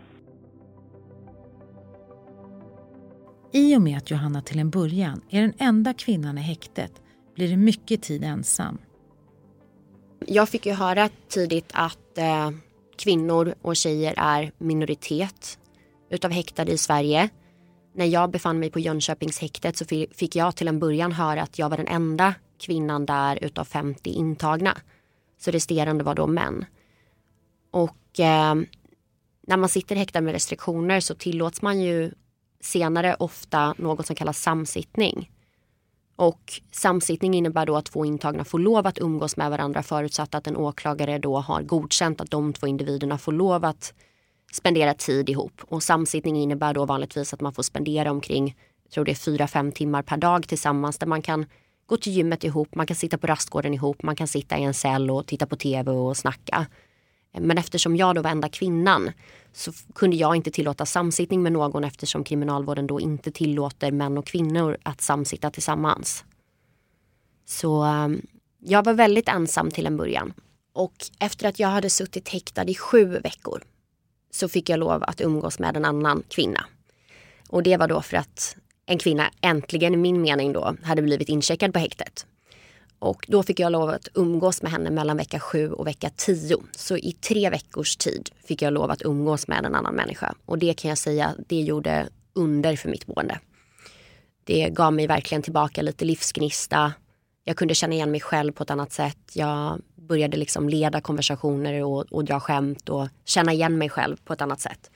I 3.51 3.77
och 3.77 3.81
med 3.81 3.97
att 3.97 4.11
Johanna 4.11 4.41
till 4.41 4.59
en 4.59 4.69
början 4.69 5.21
är 5.29 5.41
den 5.41 5.53
enda 5.59 5.93
kvinnan 5.93 6.37
i 6.37 6.41
häktet 6.41 6.91
blir 7.35 7.49
det 7.49 7.57
mycket 7.57 8.01
tid 8.01 8.23
ensam. 8.23 8.77
Jag 10.27 10.49
fick 10.49 10.65
ju 10.65 10.73
höra 10.73 11.09
tidigt 11.29 11.71
att 11.73 12.17
eh, 12.17 12.49
kvinnor 13.03 13.53
och 13.61 13.75
tjejer 13.75 14.13
är 14.17 14.51
minoritet 14.57 15.59
utav 16.09 16.31
häktade 16.31 16.71
i 16.71 16.77
Sverige. 16.77 17.29
När 17.95 18.05
jag 18.05 18.31
befann 18.31 18.59
mig 18.59 18.71
på 18.71 18.79
Jönköpingshäktet 18.79 19.77
så 19.77 19.85
fick 20.15 20.35
jag 20.35 20.55
till 20.55 20.67
en 20.67 20.79
början 20.79 21.11
höra 21.11 21.41
att 21.41 21.59
jag 21.59 21.69
var 21.69 21.77
den 21.77 21.87
enda 21.87 22.33
kvinnan 22.65 23.05
där 23.05 23.43
utav 23.43 23.65
50 23.65 24.09
intagna. 24.09 24.77
Så 25.43 25.51
resterande 25.51 26.03
var 26.03 26.15
då 26.15 26.27
män. 26.27 26.65
Och 27.71 28.19
eh, 28.19 28.55
när 29.47 29.57
man 29.57 29.69
sitter 29.69 29.95
häktad 29.95 30.21
med 30.21 30.33
restriktioner 30.33 30.99
så 30.99 31.15
tillåts 31.15 31.61
man 31.61 31.81
ju 31.81 32.11
senare 32.61 33.15
ofta 33.19 33.75
något 33.77 34.07
som 34.07 34.15
kallas 34.15 34.41
samsittning. 34.41 35.31
Och 36.15 36.61
samsittning 36.71 37.33
innebär 37.33 37.65
då 37.65 37.75
att 37.75 37.85
två 37.85 38.05
intagna 38.05 38.43
får 38.43 38.59
lov 38.59 38.87
att 38.87 38.99
umgås 38.99 39.37
med 39.37 39.51
varandra 39.51 39.83
förutsatt 39.83 40.35
att 40.35 40.47
en 40.47 40.57
åklagare 40.57 41.17
då 41.17 41.37
har 41.37 41.61
godkänt 41.61 42.21
att 42.21 42.31
de 42.31 42.53
två 42.53 42.67
individerna 42.67 43.17
får 43.17 43.31
lov 43.31 43.65
att 43.65 43.93
spendera 44.51 44.93
tid 44.93 45.29
ihop. 45.29 45.61
Och 45.63 45.83
samsittning 45.83 46.37
innebär 46.37 46.73
då 46.73 46.85
vanligtvis 46.85 47.33
att 47.33 47.41
man 47.41 47.53
får 47.53 47.63
spendera 47.63 48.11
omkring, 48.11 48.57
jag 48.83 48.91
tror 48.91 49.05
det 49.05 49.11
är 49.11 49.15
fyra, 49.15 49.47
fem 49.47 49.71
timmar 49.71 50.01
per 50.01 50.17
dag 50.17 50.47
tillsammans 50.47 50.97
där 50.97 51.07
man 51.07 51.21
kan 51.21 51.45
gå 51.85 51.97
till 51.97 52.13
gymmet 52.13 52.43
ihop, 52.43 52.75
man 52.75 52.87
kan 52.87 52.95
sitta 52.95 53.17
på 53.17 53.27
rastgården 53.27 53.73
ihop, 53.73 54.03
man 54.03 54.15
kan 54.15 54.27
sitta 54.27 54.57
i 54.57 54.63
en 54.63 54.73
cell 54.73 55.11
och 55.11 55.27
titta 55.27 55.45
på 55.45 55.55
tv 55.55 55.91
och 55.91 56.17
snacka. 56.17 56.65
Men 57.39 57.57
eftersom 57.57 57.95
jag 57.95 58.15
då 58.15 58.21
var 58.21 58.31
enda 58.31 58.49
kvinnan 58.49 59.11
så 59.53 59.71
kunde 59.95 60.15
jag 60.15 60.35
inte 60.35 60.51
tillåta 60.51 60.85
samsittning 60.85 61.43
med 61.43 61.51
någon 61.51 61.83
eftersom 61.83 62.23
kriminalvården 62.23 62.87
då 62.87 62.99
inte 62.99 63.31
tillåter 63.31 63.91
män 63.91 64.17
och 64.17 64.25
kvinnor 64.25 64.77
att 64.83 65.01
samsitta 65.01 65.51
tillsammans. 65.51 66.25
Så 67.45 67.83
ehm, 67.83 68.21
jag 68.59 68.85
var 68.85 68.93
väldigt 68.93 69.29
ensam 69.29 69.71
till 69.71 69.85
en 69.85 69.97
början. 69.97 70.33
Och 70.73 70.93
efter 71.19 71.47
att 71.47 71.59
jag 71.59 71.67
hade 71.67 71.89
suttit 71.89 72.29
häktad 72.29 72.63
i 72.63 72.75
sju 72.75 73.05
veckor 73.05 73.63
så 74.31 74.47
fick 74.47 74.69
jag 74.69 74.79
lov 74.79 75.03
att 75.03 75.21
umgås 75.21 75.59
med 75.59 75.77
en 75.77 75.85
annan 75.85 76.23
kvinna. 76.29 76.65
Och 77.49 77.63
det 77.63 77.77
var 77.77 77.87
då 77.87 78.01
för 78.01 78.17
att 78.17 78.55
en 78.85 78.97
kvinna 78.97 79.31
äntligen 79.41 79.93
i 79.93 79.97
min 79.97 80.21
mening 80.21 80.53
då 80.53 80.75
hade 80.83 81.01
blivit 81.01 81.29
incheckad 81.29 81.73
på 81.73 81.79
häktet. 81.79 82.25
Och 82.99 83.25
då 83.27 83.43
fick 83.43 83.59
jag 83.59 83.71
lov 83.71 83.89
att 83.89 84.07
umgås 84.13 84.61
med 84.61 84.71
henne 84.71 84.89
mellan 84.89 85.17
vecka 85.17 85.39
7 85.39 85.71
och 85.71 85.87
vecka 85.87 86.09
10. 86.15 86.57
Så 86.71 86.97
i 86.97 87.11
tre 87.11 87.49
veckors 87.49 87.97
tid 87.97 88.29
fick 88.45 88.61
jag 88.61 88.73
lov 88.73 88.91
att 88.91 89.01
umgås 89.01 89.47
med 89.47 89.65
en 89.65 89.75
annan 89.75 89.95
människa. 89.95 90.35
Och 90.45 90.57
det 90.57 90.73
kan 90.73 90.89
jag 90.89 90.97
säga, 90.97 91.35
det 91.47 91.61
gjorde 91.61 92.09
under 92.33 92.75
för 92.75 92.89
mitt 92.89 93.05
boende. 93.05 93.39
Det 94.43 94.69
gav 94.69 94.93
mig 94.93 95.07
verkligen 95.07 95.41
tillbaka 95.41 95.81
lite 95.81 96.05
livsgnista. 96.05 96.93
Jag 97.43 97.57
kunde 97.57 97.75
känna 97.75 97.93
igen 97.93 98.11
mig 98.11 98.21
själv 98.21 98.51
på 98.51 98.63
ett 98.63 98.71
annat 98.71 98.91
sätt. 98.91 99.31
Jag 99.33 99.81
började 99.95 100.37
liksom 100.37 100.69
leda 100.69 101.01
konversationer 101.01 101.83
och, 101.83 102.01
och 102.01 102.25
dra 102.25 102.39
skämt 102.39 102.89
och 102.89 103.07
känna 103.25 103.53
igen 103.53 103.77
mig 103.77 103.89
själv 103.89 104.17
på 104.25 104.33
ett 104.33 104.41
annat 104.41 104.59
sätt. 104.61 104.91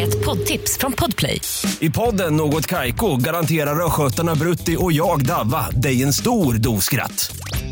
Ett 0.00 0.24
poddtips 0.24 0.78
från 0.78 0.92
Podplay. 0.92 1.40
I 1.80 1.90
podden 1.90 2.36
Något 2.36 2.66
Kaiko 2.66 3.16
garanterar 3.16 3.86
östgötarna 3.86 4.34
Brutti 4.34 4.76
och 4.78 4.92
jag, 4.92 5.26
Davva, 5.26 5.70
dig 5.70 6.02
en 6.02 6.12
stor 6.12 6.54
dos 6.54 6.84
skratt. 6.84 7.36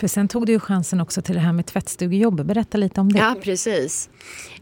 För 0.00 0.08
sen 0.08 0.28
tog 0.28 0.46
du 0.46 0.52
ju 0.52 0.60
chansen 0.60 1.00
också 1.00 1.22
till 1.22 1.34
det 1.34 1.40
här 1.40 1.52
med 1.52 1.66
tvättstugejobb. 1.66 2.44
Berätta 2.46 2.78
lite 2.78 3.00
om 3.00 3.12
det. 3.12 3.18
Ja, 3.18 3.36
precis. 3.42 4.10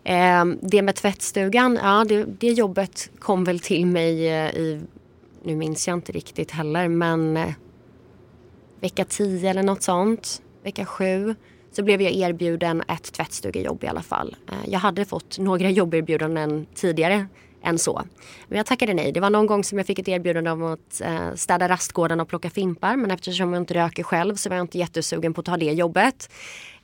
Eh, 0.05 0.45
det 0.63 0.83
med 0.83 0.95
tvättstugan, 0.95 1.79
ja, 1.83 2.05
det, 2.09 2.25
det, 2.25 2.47
jobbet 2.47 3.11
kom 3.19 3.45
väl 3.45 3.61
till 3.61 3.87
mig 3.87 4.29
eh, 4.29 4.51
i, 4.51 4.81
nu 5.43 5.57
minns 5.57 5.89
jag 5.89 5.97
inte 5.97 6.13
riktigt 6.13 6.51
heller, 6.51 6.89
men 6.89 7.37
eh, 7.37 7.53
vecka 8.81 9.05
10 9.05 9.51
eller 9.51 9.63
något 9.63 9.83
sånt, 9.83 10.43
vecka 10.65 10.87
7 10.87 11.35
så 11.73 11.83
blev 11.83 12.03
jag 12.03 12.13
erbjuden 12.13 12.83
ett 12.89 13.13
tvättstugejobb 13.13 13.85
i 13.85 13.87
alla 13.87 14.03
fall. 14.03 14.37
Eh, 14.49 14.71
jag 14.73 14.79
hade 14.79 15.05
fått 15.05 15.39
några 15.39 15.71
jobberbjudanden 15.71 16.67
tidigare 16.75 17.27
än 17.63 17.79
så. 17.79 18.03
Men 18.49 18.57
jag 18.57 18.67
tackade 18.67 18.95
nej. 18.95 19.13
Det 19.13 19.21
var 19.21 19.31
någon 19.31 19.47
gång 19.47 19.65
som 19.65 19.79
jag 19.79 19.87
fick 19.87 19.99
ett 19.99 20.09
erbjudande 20.09 20.51
om 20.51 20.63
att 20.63 21.01
eh, 21.01 21.35
städa 21.35 21.69
rastgården 21.69 22.21
och 22.21 22.29
plocka 22.29 22.51
fimpar. 22.51 22.97
Men 22.97 23.11
eftersom 23.11 23.53
jag 23.53 23.63
inte 23.63 23.75
röker 23.75 24.03
själv 24.03 24.35
så 24.35 24.49
var 24.49 24.57
jag 24.57 24.65
inte 24.65 24.79
jättesugen 24.79 25.35
på 25.35 25.41
att 25.41 25.45
ta 25.45 25.57
det 25.57 25.73
jobbet. 25.73 26.31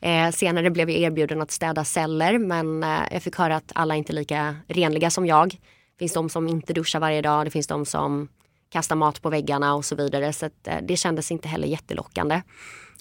Eh, 0.00 0.30
senare 0.30 0.70
blev 0.70 0.90
jag 0.90 0.98
erbjuden 0.98 1.42
att 1.42 1.50
städa 1.50 1.84
celler 1.84 2.38
men 2.38 2.82
eh, 2.82 3.00
jag 3.10 3.22
fick 3.22 3.36
höra 3.36 3.56
att 3.56 3.72
alla 3.74 3.96
inte 3.96 4.12
är 4.12 4.14
lika 4.14 4.56
renliga 4.68 5.10
som 5.10 5.26
jag. 5.26 5.48
Det 5.50 5.98
finns 5.98 6.12
de 6.12 6.28
som 6.28 6.48
inte 6.48 6.72
duschar 6.72 7.00
varje 7.00 7.22
dag. 7.22 7.46
Det 7.46 7.50
finns 7.50 7.66
de 7.66 7.86
som 7.86 8.28
kastar 8.70 8.96
mat 8.96 9.22
på 9.22 9.30
väggarna 9.30 9.74
och 9.74 9.84
så 9.84 9.96
vidare. 9.96 10.32
Så 10.32 10.46
att, 10.46 10.66
eh, 10.66 10.76
det 10.82 10.96
kändes 10.96 11.30
inte 11.30 11.48
heller 11.48 11.68
jättelockande. 11.68 12.42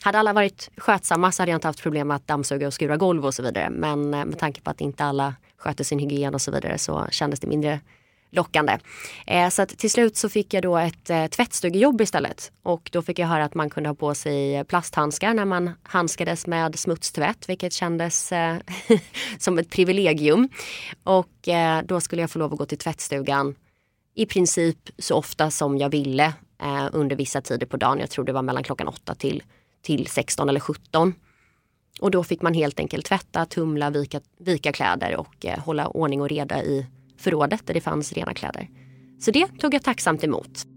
Hade 0.03 0.19
alla 0.19 0.33
varit 0.33 0.69
skötsamma 0.77 1.31
så 1.31 1.41
hade 1.41 1.51
jag 1.51 1.57
inte 1.57 1.67
haft 1.67 1.81
problem 1.81 2.07
med 2.07 2.15
att 2.15 2.27
dammsuga 2.27 2.67
och 2.67 2.73
skura 2.73 2.97
golv 2.97 3.25
och 3.25 3.33
så 3.33 3.43
vidare. 3.43 3.69
Men 3.69 4.13
eh, 4.13 4.25
med 4.25 4.39
tanke 4.39 4.61
på 4.61 4.69
att 4.69 4.81
inte 4.81 5.03
alla 5.03 5.35
sköter 5.57 5.83
sin 5.83 5.99
hygien 5.99 6.33
och 6.33 6.41
så 6.41 6.51
vidare 6.51 6.77
så 6.77 7.07
kändes 7.11 7.39
det 7.39 7.47
mindre 7.47 7.79
lockande. 8.31 8.77
Eh, 9.27 9.49
så 9.49 9.61
att 9.61 9.69
till 9.69 9.91
slut 9.91 10.17
så 10.17 10.29
fick 10.29 10.53
jag 10.53 10.63
då 10.63 10.77
ett 10.77 11.09
eh, 11.09 11.25
tvättstugejobb 11.25 12.01
istället. 12.01 12.51
Och 12.63 12.89
då 12.93 13.01
fick 13.01 13.19
jag 13.19 13.27
höra 13.27 13.45
att 13.45 13.53
man 13.53 13.69
kunde 13.69 13.89
ha 13.89 13.95
på 13.95 14.15
sig 14.15 14.63
plasthandskar 14.63 15.33
när 15.33 15.45
man 15.45 15.71
handskades 15.83 16.47
med 16.47 16.79
smutstvätt, 16.79 17.49
vilket 17.49 17.73
kändes 17.73 18.31
eh, 18.31 18.57
som 19.37 19.57
ett 19.57 19.69
privilegium. 19.69 20.49
Och 21.03 21.47
eh, 21.47 21.81
då 21.83 22.01
skulle 22.01 22.21
jag 22.21 22.31
få 22.31 22.39
lov 22.39 22.53
att 22.53 22.59
gå 22.59 22.65
till 22.65 22.77
tvättstugan 22.77 23.55
i 24.15 24.25
princip 24.25 24.89
så 24.97 25.15
ofta 25.15 25.51
som 25.51 25.77
jag 25.77 25.89
ville 25.89 26.33
eh, 26.63 26.87
under 26.91 27.15
vissa 27.15 27.41
tider 27.41 27.65
på 27.65 27.77
dagen. 27.77 27.99
Jag 27.99 28.09
tror 28.09 28.25
det 28.25 28.33
var 28.33 28.41
mellan 28.41 28.63
klockan 28.63 28.87
8 28.87 29.15
till 29.15 29.43
till 29.83 30.07
16 30.07 30.49
eller 30.49 30.59
17. 30.59 31.13
Och 32.01 32.11
då 32.11 32.23
fick 32.23 32.41
man 32.41 32.53
helt 32.53 32.79
enkelt 32.79 33.05
tvätta, 33.05 33.45
tumla, 33.45 33.89
vika, 33.89 34.21
vika 34.39 34.71
kläder 34.71 35.15
och 35.15 35.45
eh, 35.45 35.59
hålla 35.59 35.87
ordning 35.87 36.21
och 36.21 36.29
reda 36.29 36.63
i 36.63 36.85
förrådet 37.17 37.67
där 37.67 37.73
det 37.73 37.81
fanns 37.81 38.13
rena 38.13 38.33
kläder. 38.33 38.69
Så 39.19 39.31
det 39.31 39.47
tog 39.59 39.73
jag 39.73 39.83
tacksamt 39.83 40.23
emot. 40.23 40.67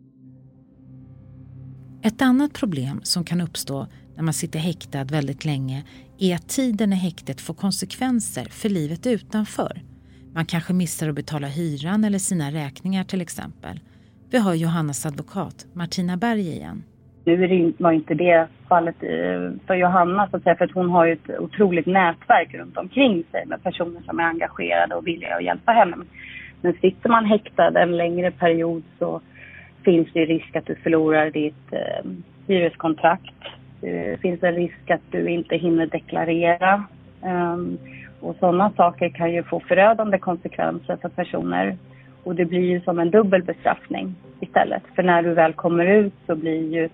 Ett 2.03 2.23
annat 2.23 2.53
problem 2.53 3.01
som 3.03 3.25
kan 3.25 3.41
uppstå 3.41 3.87
när 4.17 4.23
man 4.23 4.35
sitter 4.35 4.59
häktad 4.59 5.05
väldigt 5.05 5.45
länge 5.45 5.85
är 6.19 6.35
att 6.35 6.49
tiden 6.49 6.93
i 6.93 6.97
häktet 6.97 7.41
får 7.41 7.55
konsekvenser 7.55 8.45
för 8.45 8.69
livet 8.69 9.07
utanför. 9.07 9.83
Man 10.35 10.47
kanske 10.47 10.73
missar 10.73 11.09
att 11.09 11.15
betala 11.15 11.47
hyran 11.47 12.05
eller 12.05 12.19
sina 12.19 12.53
räkningar 12.53 13.05
till 13.05 13.21
exempel. 13.21 13.81
Vi 14.31 14.39
har 14.39 14.55
Johannas 14.55 15.07
advokat 15.07 15.67
Martina 15.73 16.17
Berg 16.17 16.49
igen. 16.49 16.85
Nu 17.27 17.73
var 17.79 17.93
inte 17.93 18.15
det 18.15 18.47
fallet 18.69 19.03
eh, 19.03 19.51
för 19.67 19.75
Johanna 19.75 20.29
så 20.31 20.37
att 20.37 20.43
säga, 20.43 20.57
för 20.57 20.65
att 20.65 20.75
hon 20.75 20.91
har 20.91 21.07
ju 21.07 21.13
ett 21.13 21.39
otroligt 21.39 21.87
nätverk 21.87 22.55
runt 22.55 22.77
omkring 22.77 23.25
sig 23.31 23.47
med 23.47 23.63
personer 23.63 24.01
som 24.01 24.21
är 24.21 24.25
engagerade 24.25 24.95
och 24.95 25.07
villiga 25.07 25.37
att 25.37 25.45
hjälpa 25.45 25.73
henne. 25.73 25.97
Men 26.61 26.73
sitter 26.73 27.09
man 27.09 27.25
häktad 27.25 27.83
en 27.83 27.97
längre 27.97 28.31
period 28.31 28.83
så 28.99 29.21
finns 29.85 30.09
det 30.13 30.25
risk 30.25 30.57
att 30.57 30.67
du 30.67 30.75
förlorar 30.75 31.31
ditt 31.31 31.73
eh, 31.73 32.11
hyreskontrakt. 32.47 33.43
Eh, 33.83 34.11
det 34.11 34.19
finns 34.21 34.43
en 34.43 34.55
risk 34.55 34.91
att 34.91 35.11
du 35.11 35.29
inte 35.29 35.57
hinner 35.57 35.87
deklarera. 35.87 36.85
Um, 37.23 37.79
och 38.21 38.37
sådana 38.41 38.71
saker 38.77 39.09
kan 39.09 39.33
ju 39.33 39.43
få 39.43 39.61
förödande 39.61 40.19
konsekvenser 40.19 40.97
för 41.03 41.09
personer. 41.09 41.77
Och 42.25 42.35
det 42.35 42.45
blir 42.45 42.61
ju 42.71 42.81
som 42.81 42.99
en 42.99 43.11
dubbel 43.11 43.43
bestraffning 43.43 44.15
istället. 44.41 44.83
För 44.95 45.03
när 45.03 45.23
du 45.23 45.35
väl 45.35 45.53
kommer 45.53 45.87
ut 45.87 46.15
så 46.27 46.37
blir 46.37 46.75
ju 46.75 46.89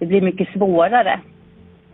det 0.00 0.06
blir 0.06 0.20
mycket 0.20 0.48
svårare. 0.52 1.20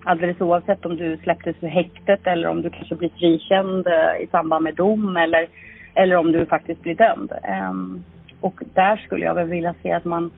Alldeles 0.04 0.40
oavsett 0.40 0.86
om 0.86 0.96
du 0.96 1.16
släpptes 1.16 1.56
ur 1.60 1.68
häktet 1.68 2.26
eller 2.26 2.48
om 2.48 2.62
du 2.62 2.70
kanske 2.70 2.94
blir 2.94 3.08
frikänd 3.08 3.86
eh, 3.86 4.22
i 4.22 4.26
samband 4.30 4.64
med 4.64 4.74
dom 4.74 5.16
eller, 5.16 5.46
eller 5.94 6.16
om 6.16 6.32
du 6.32 6.46
faktiskt 6.46 6.82
blir 6.82 6.94
dömd. 6.94 7.32
Um, 7.70 8.04
och 8.40 8.60
där 8.74 8.96
skulle 8.96 9.24
jag 9.24 9.34
väl 9.34 9.48
vilja 9.48 9.74
se 9.82 9.92
att 9.92 10.04
man 10.04 10.30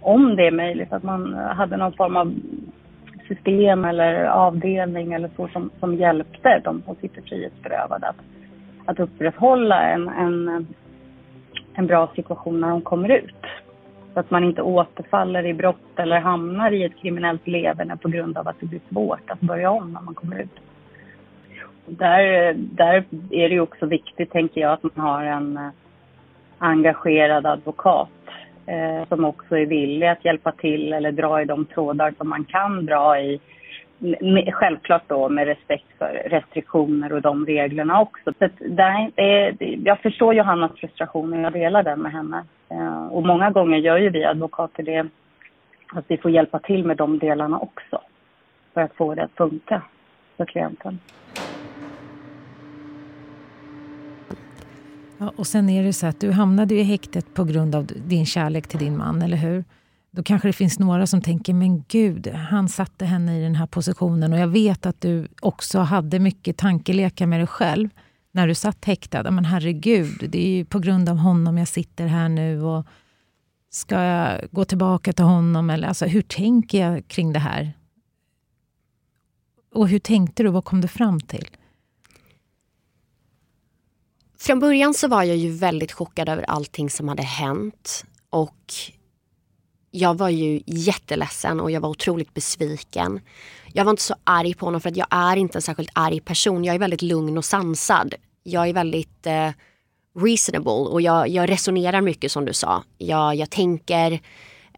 om 0.00 0.36
det 0.36 0.46
är 0.46 0.50
möjligt, 0.50 0.92
att 0.92 1.02
man 1.02 1.34
hade 1.34 1.76
någon 1.76 1.92
form 1.92 2.16
av 2.16 2.34
system 3.28 3.84
eller 3.84 4.24
avdelning 4.24 5.12
eller 5.12 5.30
så 5.36 5.48
som, 5.48 5.70
som 5.80 5.94
hjälpte 5.94 6.60
de 6.64 6.82
som 6.82 6.96
sitter 6.96 7.22
frihetsberövade 7.22 8.08
att, 8.08 8.16
att 8.84 9.00
upprätthålla 9.00 9.82
en, 9.82 10.08
en, 10.08 10.66
en 11.74 11.86
bra 11.86 12.10
situation 12.14 12.60
när 12.60 12.68
de 12.68 12.82
kommer 12.82 13.08
ut. 13.08 13.34
Så 14.14 14.20
att 14.20 14.30
man 14.30 14.44
inte 14.44 14.62
återfaller 14.62 15.46
i 15.46 15.54
brott 15.54 15.98
eller 15.98 16.20
hamnar 16.20 16.70
i 16.70 16.84
ett 16.84 16.96
kriminellt 16.96 17.46
leverne 17.46 17.96
på 17.96 18.08
grund 18.08 18.38
av 18.38 18.48
att 18.48 18.60
det 18.60 18.66
blir 18.66 18.80
svårt 18.90 19.30
att 19.30 19.40
börja 19.40 19.70
om 19.70 19.92
när 19.92 20.00
man 20.00 20.14
kommer 20.14 20.40
ut. 20.42 20.60
Där, 21.86 22.52
där 22.56 23.04
är 23.30 23.48
det 23.48 23.54
ju 23.54 23.60
också 23.60 23.86
viktigt, 23.86 24.30
tänker 24.30 24.60
jag, 24.60 24.72
att 24.72 24.82
man 24.82 25.06
har 25.06 25.24
en 25.24 25.56
eh, 25.56 25.68
engagerad 26.58 27.46
advokat 27.46 28.08
eh, 28.66 29.08
som 29.08 29.24
också 29.24 29.56
är 29.56 29.66
villig 29.66 30.06
att 30.06 30.24
hjälpa 30.24 30.52
till 30.52 30.92
eller 30.92 31.12
dra 31.12 31.42
i 31.42 31.44
de 31.44 31.64
trådar 31.64 32.14
som 32.18 32.28
man 32.28 32.44
kan 32.44 32.86
dra 32.86 33.20
i. 33.20 33.40
Med, 33.98 34.54
självklart 34.54 35.02
då 35.06 35.28
med 35.28 35.46
respekt 35.46 35.98
för 35.98 36.22
restriktioner 36.26 37.12
och 37.12 37.22
de 37.22 37.46
reglerna 37.46 38.00
också. 38.00 38.32
Så 38.38 38.48
där, 38.68 39.10
är, 39.16 39.56
jag 39.86 39.98
förstår 40.00 40.34
Johannas 40.34 40.72
frustration 40.72 41.32
och 41.32 41.40
jag 41.40 41.52
delar 41.52 41.82
den 41.82 42.02
med 42.02 42.12
henne. 42.12 42.44
Eh, 42.68 43.06
och 43.06 43.26
många 43.26 43.50
gånger 43.50 43.78
gör 43.78 43.98
ju 43.98 44.10
vi 44.10 44.24
advokater 44.24 44.82
det 44.82 45.08
att 45.92 46.04
vi 46.08 46.16
får 46.16 46.30
hjälpa 46.30 46.58
till 46.58 46.84
med 46.84 46.96
de 46.96 47.18
delarna 47.18 47.58
också 47.58 48.00
för 48.74 48.80
att 48.80 48.94
få 48.94 49.14
det 49.14 49.24
att 49.24 49.36
funka 49.36 49.82
för 50.36 50.44
klienten. 50.44 50.98
Ja, 55.18 55.32
och 55.36 55.46
sen 55.46 55.68
är 55.68 55.84
det 55.84 55.92
så 55.92 56.06
att 56.06 56.20
du 56.20 56.30
hamnade 56.30 56.74
i 56.74 56.82
häktet 56.82 57.34
på 57.34 57.44
grund 57.44 57.74
av 57.74 57.86
din 57.86 58.26
kärlek 58.26 58.68
till 58.68 58.78
din 58.78 58.96
man, 58.96 59.22
eller 59.22 59.36
hur? 59.36 59.64
Då 60.10 60.22
kanske 60.22 60.48
det 60.48 60.52
finns 60.52 60.78
några 60.78 61.06
som 61.06 61.22
tänker, 61.22 61.54
men 61.54 61.84
gud, 61.88 62.28
han 62.28 62.68
satte 62.68 63.04
henne 63.04 63.38
i 63.38 63.42
den 63.42 63.54
här 63.54 63.66
positionen. 63.66 64.32
Och 64.32 64.38
jag 64.38 64.48
vet 64.48 64.86
att 64.86 65.00
du 65.00 65.28
också 65.42 65.78
hade 65.78 66.18
mycket 66.18 66.56
tankelekar 66.56 67.26
med 67.26 67.40
dig 67.40 67.46
själv 67.46 67.88
när 68.34 68.48
du 68.48 68.54
satt 68.54 68.84
häktad. 68.84 69.30
Men 69.30 69.44
herregud, 69.44 70.30
det 70.30 70.38
är 70.38 70.56
ju 70.56 70.64
på 70.64 70.78
grund 70.78 71.08
av 71.08 71.16
honom 71.16 71.58
jag 71.58 71.68
sitter 71.68 72.06
här 72.06 72.28
nu. 72.28 72.62
Och 72.62 72.86
ska 73.70 74.00
jag 74.00 74.48
gå 74.50 74.64
tillbaka 74.64 75.12
till 75.12 75.24
honom? 75.24 75.70
Eller, 75.70 75.88
alltså, 75.88 76.06
hur 76.06 76.22
tänker 76.22 76.80
jag 76.80 77.08
kring 77.08 77.32
det 77.32 77.38
här? 77.38 77.72
Och 79.74 79.88
hur 79.88 79.98
tänkte 79.98 80.42
du? 80.42 80.50
Vad 80.50 80.64
kom 80.64 80.80
du 80.80 80.88
fram 80.88 81.20
till? 81.20 81.48
Från 84.38 84.60
början 84.60 84.94
så 84.94 85.08
var 85.08 85.22
jag 85.22 85.36
ju 85.36 85.50
väldigt 85.50 85.92
chockad 85.92 86.28
över 86.28 86.42
allting 86.42 86.90
som 86.90 87.08
hade 87.08 87.22
hänt. 87.22 88.04
Och 88.30 88.74
jag 89.96 90.18
var 90.18 90.28
ju 90.28 90.60
jätteledsen 90.66 91.60
och 91.60 91.70
jag 91.70 91.80
var 91.80 91.88
otroligt 91.88 92.34
besviken. 92.34 93.20
Jag 93.72 93.84
var 93.84 93.90
inte 93.90 94.02
så 94.02 94.14
arg 94.24 94.54
på 94.54 94.66
honom 94.66 94.80
för 94.80 94.88
att 94.88 94.96
jag 94.96 95.06
är 95.10 95.36
inte 95.36 95.58
en 95.58 95.62
särskilt 95.62 95.90
arg 95.92 96.20
person. 96.20 96.64
Jag 96.64 96.74
är 96.74 96.78
väldigt 96.78 97.02
lugn 97.02 97.38
och 97.38 97.44
sansad. 97.44 98.14
Jag 98.42 98.68
är 98.68 98.72
väldigt 98.72 99.26
eh, 99.26 99.50
reasonable 100.18 100.72
och 100.72 101.00
jag, 101.00 101.28
jag, 101.28 101.48
resonerar 101.50 102.00
mycket 102.00 102.32
som 102.32 102.44
du 102.44 102.52
sa. 102.52 102.82
Jag, 102.98 103.34
jag 103.34 103.50
tänker 103.50 104.12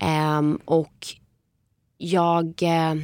eh, 0.01 0.43
och 0.65 1.07
jag, 1.99 2.63
eh, 2.63 2.95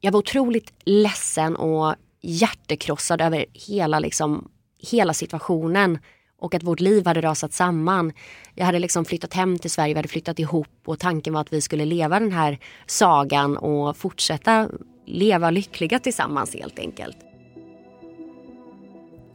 jag 0.00 0.12
var 0.12 0.18
otroligt 0.18 0.72
ledsen 0.84 1.56
och 1.56 1.94
hjärtekrossad 2.20 3.20
över 3.20 3.44
hela 3.52 3.98
liksom 3.98 4.48
hela 4.78 5.14
situationen 5.14 5.98
och 6.40 6.54
att 6.54 6.62
vårt 6.62 6.80
liv 6.80 7.06
hade 7.06 7.20
rasat 7.20 7.52
samman. 7.52 8.12
Jag 8.54 8.66
hade 8.66 8.78
liksom 8.78 9.04
flyttat 9.04 9.34
hem 9.34 9.58
till 9.58 9.70
Sverige, 9.70 9.94
vi 9.94 9.98
hade 9.98 10.08
flyttat 10.08 10.38
ihop 10.38 10.68
och 10.84 10.98
tanken 10.98 11.32
var 11.32 11.40
att 11.40 11.52
vi 11.52 11.60
skulle 11.60 11.84
leva 11.84 12.20
den 12.20 12.32
här 12.32 12.58
sagan 12.86 13.56
och 13.56 13.96
fortsätta 13.96 14.68
leva 15.06 15.50
lyckliga 15.50 15.98
tillsammans 15.98 16.54
helt 16.54 16.78
enkelt. 16.78 17.16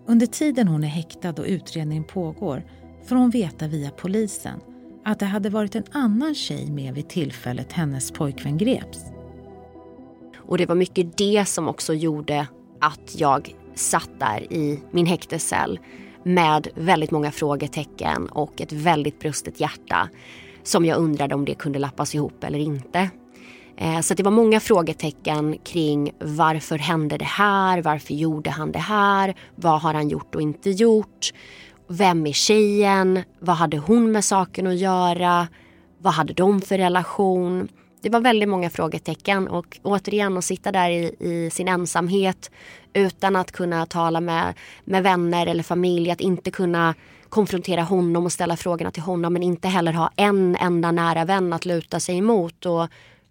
Under 0.08 0.26
tiden 0.26 0.68
hon 0.68 0.84
är 0.84 0.88
häktad 0.88 1.30
och 1.30 1.46
utredningen 1.48 2.04
pågår 2.04 2.64
får 3.08 3.16
hon 3.16 3.30
veta 3.30 3.68
via 3.68 3.90
polisen 3.92 4.60
att 5.06 5.20
det 5.20 5.26
hade 5.26 5.50
varit 5.50 5.76
en 5.76 5.84
annan 5.92 6.36
tjej 6.36 6.72
med 6.72 6.94
vid 6.94 7.10
tillfället 7.10 7.72
hennes 7.72 8.12
pojkvän 8.12 8.58
greps. 8.58 9.00
Och 10.38 10.58
det 10.58 10.66
var 10.66 10.76
mycket 10.76 11.18
det 11.18 11.46
som 11.48 11.68
också 11.68 11.94
gjorde 11.94 12.48
att 12.82 13.16
jag 13.20 13.56
satt 13.76 14.10
där 14.20 14.54
i 14.54 14.80
min 14.92 15.06
häktescell 15.06 15.80
med 16.26 16.68
väldigt 16.76 17.12
många 17.12 17.32
frågetecken 17.32 18.30
och 18.30 18.62
ett 18.62 18.72
väldigt 18.72 19.20
brustet 19.20 19.60
hjärta 19.60 20.10
som 20.64 20.86
jag 20.86 20.98
undrade 20.98 21.36
om 21.36 21.46
det 21.46 21.54
kunde 21.54 21.80
lappas 21.80 22.16
ihop 22.16 22.44
eller 22.44 22.60
inte. 22.60 23.10
Eh, 23.78 24.00
så 24.00 24.14
det 24.14 24.24
var 24.24 24.32
många 24.32 24.60
frågetecken 24.60 25.58
kring 25.64 26.12
varför 26.20 26.78
hände 26.78 27.18
det 27.18 27.26
här? 27.26 27.82
Varför 27.82 28.14
gjorde 28.14 28.50
han 28.50 28.72
det 28.72 28.80
här? 28.80 29.36
Vad 29.56 29.82
har 29.82 29.94
han 29.94 30.10
gjort 30.10 30.36
och 30.36 30.42
inte 30.42 30.70
gjort? 30.70 31.34
Vem 31.88 32.28
är 32.28 32.32
tjejen? 32.32 33.22
Vad 33.40 33.56
hade 33.56 33.78
hon 33.78 34.12
med 34.12 34.26
saken 34.26 34.68
att 34.68 34.78
göra? 34.78 35.48
Vad 35.98 36.14
hade 36.14 36.34
de 36.34 36.62
för 36.62 36.78
relation? 36.78 37.68
Det 38.06 38.10
var 38.10 38.22
väldigt 38.22 38.50
många 38.50 38.70
frågetecken 38.70 39.48
och 39.48 39.80
återigen 39.84 40.38
att 40.38 40.46
sitta 40.46 40.72
där 40.72 40.90
i, 40.90 41.16
i, 41.20 41.50
sin 41.50 41.68
ensamhet 41.68 42.52
utan 42.94 43.36
att 43.36 43.52
kunna 43.52 43.86
tala 43.86 44.22
med, 44.22 44.54
med 44.84 45.04
vänner 45.04 45.48
eller 45.48 45.64
familj, 45.64 46.12
att 46.12 46.22
inte 46.22 46.52
kunna 46.52 46.96
konfrontera 47.30 47.82
honom 47.82 48.26
och 48.26 48.32
ställa 48.32 48.58
frågorna 48.58 48.92
till 48.92 49.02
honom 49.04 49.34
men 49.34 49.44
inte 49.44 49.68
heller 49.68 49.94
ha 49.94 50.12
en 50.16 50.56
enda 50.56 50.92
nära 50.92 51.26
vän 51.26 51.54
att 51.54 51.66
luta 51.66 52.00
sig 52.00 52.18
emot 52.18 52.66
och 52.66 52.88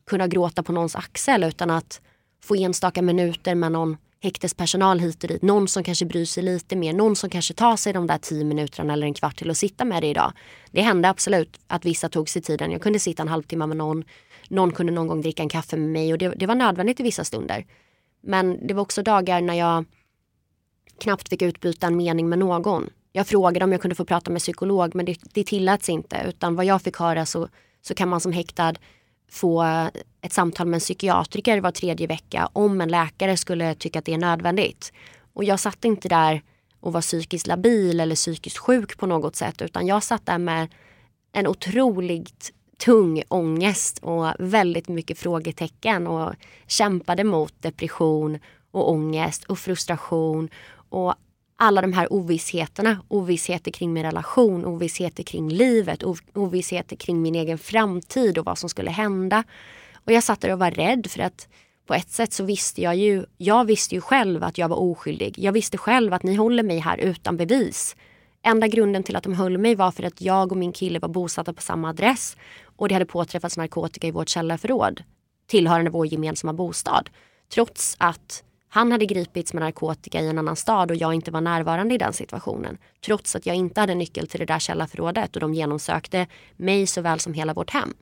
kunna 0.06 0.26
gråta 0.26 0.62
på 0.62 0.72
någons 0.72 0.96
axel 0.96 1.44
utan 1.44 1.70
att 1.70 2.00
få 2.44 2.54
enstaka 2.54 3.02
minuter 3.02 3.54
med 3.54 3.72
någon 3.72 3.96
häktespersonal 4.22 5.00
hit 5.00 5.24
och 5.24 5.28
dit. 5.28 5.42
Någon 5.42 5.68
som 5.68 5.84
kanske 5.84 6.06
bryr 6.06 6.24
sig 6.24 6.42
lite 6.42 6.76
mer. 6.76 6.92
Någon 6.92 7.16
som 7.16 7.30
kanske 7.30 7.54
tar 7.54 7.76
sig 7.76 7.92
de 7.92 8.06
där 8.06 8.18
tio 8.18 8.44
minuterna 8.44 8.92
eller 8.92 9.06
en 9.06 9.14
kvart 9.14 9.36
till 9.36 9.50
att 9.50 9.56
sitta 9.56 9.84
med 9.84 10.02
det 10.02 10.06
idag. 10.06 10.32
Det 10.70 10.82
hände 10.82 11.08
absolut 11.08 11.60
att 11.66 11.84
vissa 11.84 12.08
tog 12.08 12.28
sig 12.28 12.42
tiden. 12.42 12.70
Jag 12.70 12.82
kunde 12.82 12.98
sitta 12.98 13.22
en 13.22 13.28
halvtimme 13.28 13.66
med 13.66 13.76
någon. 13.76 14.04
Någon 14.48 14.72
kunde 14.72 14.92
någon 14.92 15.06
gång 15.06 15.20
dricka 15.20 15.42
en 15.42 15.48
kaffe 15.48 15.76
med 15.76 15.90
mig 15.90 16.12
och 16.12 16.18
det, 16.18 16.28
det 16.28 16.46
var 16.46 16.54
nödvändigt 16.54 17.00
i 17.00 17.02
vissa 17.02 17.24
stunder. 17.24 17.66
Men 18.20 18.66
det 18.66 18.74
var 18.74 18.82
också 18.82 19.02
dagar 19.02 19.40
när 19.40 19.54
jag 19.54 19.84
knappt 20.98 21.28
fick 21.28 21.42
utbyta 21.42 21.86
en 21.86 21.96
mening 21.96 22.28
med 22.28 22.38
någon. 22.38 22.90
Jag 23.12 23.26
frågade 23.26 23.64
om 23.64 23.72
jag 23.72 23.80
kunde 23.80 23.94
få 23.94 24.04
prata 24.04 24.30
med 24.30 24.40
psykolog 24.40 24.94
men 24.94 25.06
det, 25.06 25.18
det 25.32 25.44
tilläts 25.44 25.88
inte 25.88 26.24
utan 26.28 26.56
vad 26.56 26.64
jag 26.64 26.82
fick 26.82 26.96
höra 26.96 27.26
så, 27.26 27.48
så 27.82 27.94
kan 27.94 28.08
man 28.08 28.20
som 28.20 28.32
häktad 28.32 28.74
få 29.30 29.62
ett 30.20 30.32
samtal 30.32 30.66
med 30.66 30.76
en 30.76 30.80
psykiatriker 30.80 31.60
var 31.60 31.70
tredje 31.70 32.06
vecka 32.06 32.48
om 32.52 32.80
en 32.80 32.88
läkare 32.88 33.36
skulle 33.36 33.74
tycka 33.74 33.98
att 33.98 34.04
det 34.04 34.14
är 34.14 34.18
nödvändigt. 34.18 34.92
Och 35.32 35.44
jag 35.44 35.60
satt 35.60 35.84
inte 35.84 36.08
där 36.08 36.42
och 36.80 36.92
var 36.92 37.00
psykiskt 37.00 37.46
labil 37.46 38.00
eller 38.00 38.14
psykiskt 38.14 38.58
sjuk 38.58 38.98
på 38.98 39.06
något 39.06 39.36
sätt 39.36 39.62
utan 39.62 39.86
jag 39.86 40.02
satt 40.02 40.26
där 40.26 40.38
med 40.38 40.68
en 41.32 41.46
otroligt 41.46 42.52
tung 42.84 43.22
ångest 43.28 43.98
och 43.98 44.26
väldigt 44.38 44.88
mycket 44.88 45.18
frågetecken 45.18 46.06
och 46.06 46.34
kämpade 46.66 47.24
mot 47.24 47.62
depression 47.62 48.38
och 48.70 48.90
ångest 48.90 49.44
och 49.44 49.58
frustration 49.58 50.48
och 50.88 51.14
alla 51.56 51.80
de 51.80 51.92
här 51.92 52.12
ovissheterna. 52.12 52.98
Ovissheter 53.08 53.70
kring 53.70 53.92
min 53.92 54.02
relation, 54.02 54.64
ovissheter 54.64 55.22
kring 55.22 55.48
livet, 55.48 56.02
ovissheter 56.34 56.96
kring 56.96 57.22
min 57.22 57.34
egen 57.34 57.58
framtid 57.58 58.38
och 58.38 58.44
vad 58.44 58.58
som 58.58 58.68
skulle 58.68 58.90
hända. 58.90 59.44
Och 59.94 60.12
jag 60.12 60.22
satt 60.22 60.40
där 60.40 60.52
och 60.52 60.58
var 60.58 60.70
rädd 60.70 61.06
för 61.10 61.20
att 61.20 61.48
på 61.86 61.94
ett 61.94 62.10
sätt 62.10 62.32
så 62.32 62.44
visste 62.44 62.82
jag 62.82 62.96
ju, 62.96 63.24
jag 63.36 63.64
visste 63.64 63.94
ju 63.94 64.00
själv 64.00 64.44
att 64.44 64.58
jag 64.58 64.68
var 64.68 64.76
oskyldig. 64.76 65.38
Jag 65.38 65.52
visste 65.52 65.78
själv 65.78 66.14
att 66.14 66.22
ni 66.22 66.34
håller 66.34 66.62
mig 66.62 66.78
här 66.78 66.98
utan 66.98 67.36
bevis. 67.36 67.96
Enda 68.46 68.68
grunden 68.68 69.02
till 69.02 69.16
att 69.16 69.24
de 69.24 69.34
höll 69.34 69.58
mig 69.58 69.74
var 69.74 69.90
för 69.90 70.02
att 70.02 70.20
jag 70.20 70.52
och 70.52 70.58
min 70.58 70.72
kille 70.72 70.98
var 70.98 71.08
bosatta 71.08 71.52
på 71.52 71.62
samma 71.62 71.88
adress 71.88 72.36
och 72.76 72.88
det 72.88 72.94
hade 72.94 73.06
påträffats 73.06 73.56
narkotika 73.56 74.06
i 74.06 74.10
vårt 74.10 74.28
källarförråd 74.28 75.02
tillhörande 75.46 75.90
vår 75.90 76.06
gemensamma 76.06 76.52
bostad. 76.52 77.10
Trots 77.54 77.96
att 77.98 78.44
han 78.68 78.92
hade 78.92 79.06
gripits 79.06 79.52
med 79.52 79.62
narkotika 79.62 80.20
i 80.20 80.28
en 80.28 80.38
annan 80.38 80.56
stad 80.56 80.90
och 80.90 80.96
jag 80.96 81.14
inte 81.14 81.30
var 81.30 81.40
närvarande 81.40 81.94
i 81.94 81.98
den 81.98 82.12
situationen. 82.12 82.78
Trots 83.06 83.36
att 83.36 83.46
jag 83.46 83.56
inte 83.56 83.80
hade 83.80 83.94
nyckel 83.94 84.26
till 84.26 84.40
det 84.40 84.46
där 84.46 84.58
källarförrådet 84.58 85.36
och 85.36 85.40
de 85.40 85.54
genomsökte 85.54 86.26
mig 86.56 86.86
såväl 86.86 87.20
som 87.20 87.34
hela 87.34 87.54
vårt 87.54 87.70
hem. 87.70 87.94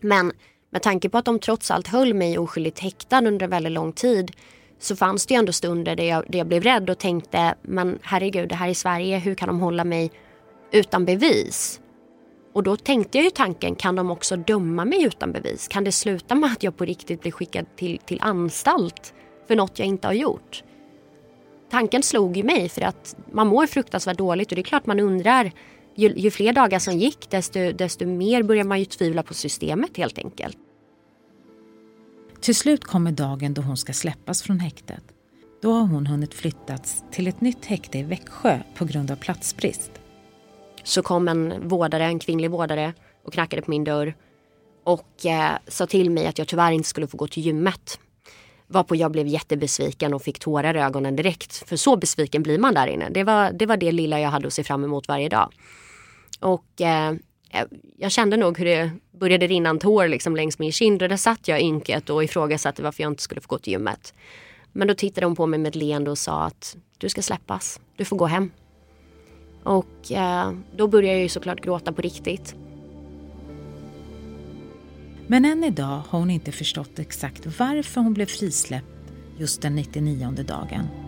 Men 0.00 0.32
med 0.70 0.82
tanke 0.82 1.08
på 1.08 1.18
att 1.18 1.24
de 1.24 1.38
trots 1.38 1.70
allt 1.70 1.88
höll 1.88 2.14
mig 2.14 2.38
oskyldigt 2.38 2.78
häktad 2.78 3.18
under 3.18 3.44
en 3.44 3.50
väldigt 3.50 3.72
lång 3.72 3.92
tid 3.92 4.32
så 4.78 4.96
fanns 4.96 5.26
det 5.26 5.34
ändå 5.34 5.52
stunder 5.52 5.96
där 5.96 6.04
jag, 6.04 6.24
där 6.28 6.38
jag 6.38 6.46
blev 6.46 6.62
rädd 6.62 6.90
och 6.90 6.98
tänkte 6.98 7.54
men 7.62 7.98
herregud 8.02 8.48
det 8.48 8.54
här 8.54 8.68
är 8.68 8.74
Sverige, 8.74 9.18
hur 9.18 9.34
kan 9.34 9.48
de 9.48 9.60
hålla 9.60 9.84
mig 9.84 10.10
utan 10.72 11.04
bevis? 11.04 11.80
Och 12.52 12.62
då 12.62 12.76
tänkte 12.76 13.18
jag 13.18 13.24
ju 13.24 13.30
tanken, 13.30 13.74
kan 13.74 13.96
de 13.96 14.10
också 14.10 14.36
döma 14.36 14.84
mig 14.84 15.04
utan 15.04 15.32
bevis? 15.32 15.68
Kan 15.68 15.84
det 15.84 15.92
sluta 15.92 16.34
med 16.34 16.52
att 16.52 16.62
jag 16.62 16.76
på 16.76 16.84
riktigt 16.84 17.20
blir 17.20 17.32
skickad 17.32 17.66
till, 17.76 17.98
till 17.98 18.18
anstalt 18.22 19.14
för 19.48 19.56
något 19.56 19.78
jag 19.78 19.88
inte 19.88 20.06
har 20.06 20.14
gjort? 20.14 20.62
Tanken 21.70 22.02
slog 22.02 22.36
ju 22.36 22.42
mig 22.42 22.68
för 22.68 22.82
att 22.82 23.16
man 23.32 23.46
mår 23.46 23.66
fruktansvärt 23.66 24.18
dåligt 24.18 24.52
och 24.52 24.56
det 24.56 24.60
är 24.60 24.64
klart 24.64 24.86
man 24.86 25.00
undrar 25.00 25.52
ju, 25.94 26.12
ju 26.16 26.30
fler 26.30 26.52
dagar 26.52 26.78
som 26.78 26.94
gick 26.94 27.30
desto, 27.30 27.72
desto 27.72 28.06
mer 28.06 28.42
börjar 28.42 28.64
man 28.64 28.78
ju 28.78 28.84
tvivla 28.84 29.22
på 29.22 29.34
systemet 29.34 29.96
helt 29.96 30.18
enkelt. 30.18 30.58
Till 32.40 32.56
slut 32.56 32.84
kommer 32.84 33.12
dagen 33.12 33.54
då 33.54 33.62
hon 33.62 33.76
ska 33.76 33.92
släppas 33.92 34.42
från 34.42 34.60
häktet. 34.60 35.02
Då 35.62 35.72
har 35.72 35.86
hon 35.86 36.06
hunnit 36.06 36.34
flyttats 36.34 37.04
till 37.10 37.26
ett 37.26 37.40
nytt 37.40 37.64
häkte 37.64 37.98
i 37.98 38.02
Växjö 38.02 38.60
på 38.74 38.84
grund 38.84 39.10
av 39.10 39.16
platsbrist. 39.16 39.90
Så 40.84 41.02
kom 41.02 41.28
en 41.28 41.68
vårdare, 41.68 42.04
en 42.04 42.18
kvinnlig 42.18 42.50
vårdare 42.50 42.94
och 43.24 43.32
knackade 43.32 43.62
på 43.62 43.70
min 43.70 43.84
dörr 43.84 44.14
och 44.84 45.26
eh, 45.26 45.52
sa 45.68 45.86
till 45.86 46.10
mig 46.10 46.26
att 46.26 46.38
jag 46.38 46.48
tyvärr 46.48 46.72
inte 46.72 46.88
skulle 46.88 47.06
få 47.06 47.16
gå 47.16 47.26
till 47.26 47.42
gymmet. 47.42 48.00
Varpå 48.66 48.96
jag 48.96 49.12
blev 49.12 49.26
jättebesviken 49.26 50.14
och 50.14 50.22
fick 50.22 50.38
tårar 50.38 50.76
i 50.76 50.80
ögonen 50.80 51.16
direkt. 51.16 51.68
För 51.68 51.76
så 51.76 51.96
besviken 51.96 52.42
blir 52.42 52.58
man 52.58 52.74
där 52.74 52.86
inne. 52.86 53.08
Det 53.10 53.24
var 53.24 53.52
det, 53.52 53.66
var 53.66 53.76
det 53.76 53.92
lilla 53.92 54.20
jag 54.20 54.30
hade 54.30 54.46
att 54.46 54.52
se 54.52 54.64
fram 54.64 54.84
emot 54.84 55.08
varje 55.08 55.28
dag. 55.28 55.52
Och 56.40 56.80
eh, 56.80 57.14
Eh, 57.56 57.66
jag 57.98 58.12
kände 58.12 58.36
nog 58.36 58.58
hur 58.58 58.64
det 58.64 58.90
började 59.12 59.46
rinna 59.46 59.70
en 59.70 59.78
tår 59.78 60.08
liksom 60.08 60.36
längs 60.36 60.58
min 60.58 60.72
kind 60.72 61.02
och 61.02 61.08
där 61.08 61.16
satt 61.16 61.48
jag 61.48 61.60
ynket 61.60 62.10
och 62.10 62.24
ifrågasatte 62.24 62.82
varför 62.82 63.02
jag 63.02 63.12
inte 63.12 63.22
skulle 63.22 63.40
få 63.40 63.48
gå 63.48 63.58
till 63.58 63.72
gymmet. 63.72 64.14
Men 64.72 64.88
då 64.88 64.94
tittade 64.94 65.26
hon 65.26 65.36
på 65.36 65.46
mig 65.46 65.58
med 65.58 65.68
ett 65.68 65.74
leende 65.74 66.10
och 66.10 66.18
sa 66.18 66.44
att 66.44 66.76
du 66.98 67.08
ska 67.08 67.22
släppas, 67.22 67.80
du 67.96 68.04
får 68.04 68.16
gå 68.16 68.26
hem. 68.26 68.50
Och 69.62 70.12
eh, 70.12 70.52
då 70.76 70.88
började 70.88 71.12
jag 71.12 71.22
ju 71.22 71.28
såklart 71.28 71.60
gråta 71.60 71.92
på 71.92 72.02
riktigt. 72.02 72.54
Men 75.26 75.44
än 75.44 75.64
idag 75.64 76.02
har 76.08 76.18
hon 76.18 76.30
inte 76.30 76.52
förstått 76.52 76.98
exakt 76.98 77.46
varför 77.58 78.00
hon 78.00 78.14
blev 78.14 78.26
frisläppt 78.26 78.86
just 79.38 79.62
den 79.62 79.74
99 79.74 80.30
dagen. 80.30 81.05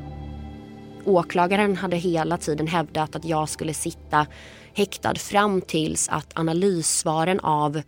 Åklagaren 1.08 1.76
hade 1.76 1.96
hela 1.96 2.36
tiden 2.36 2.66
hävdat 2.66 3.16
att 3.16 3.24
jag 3.24 3.48
skulle 3.48 3.74
sitta 3.74 4.26
häktad 4.74 5.14
fram 5.14 5.60
tills 5.60 6.08
att 6.08 6.38
analyssvaren 6.38 7.40
av 7.40 7.82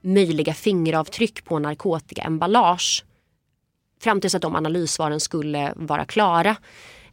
möjliga 0.00 0.54
fingeravtryck 0.54 1.44
på 1.44 1.58
narkotikaemballage 1.58 3.04
fram 4.00 4.20
tills 4.20 4.34
att 4.34 4.42
de 4.42 4.56
analyssvaren 4.56 5.20
skulle 5.20 5.72
vara 5.76 6.04
klara. 6.04 6.56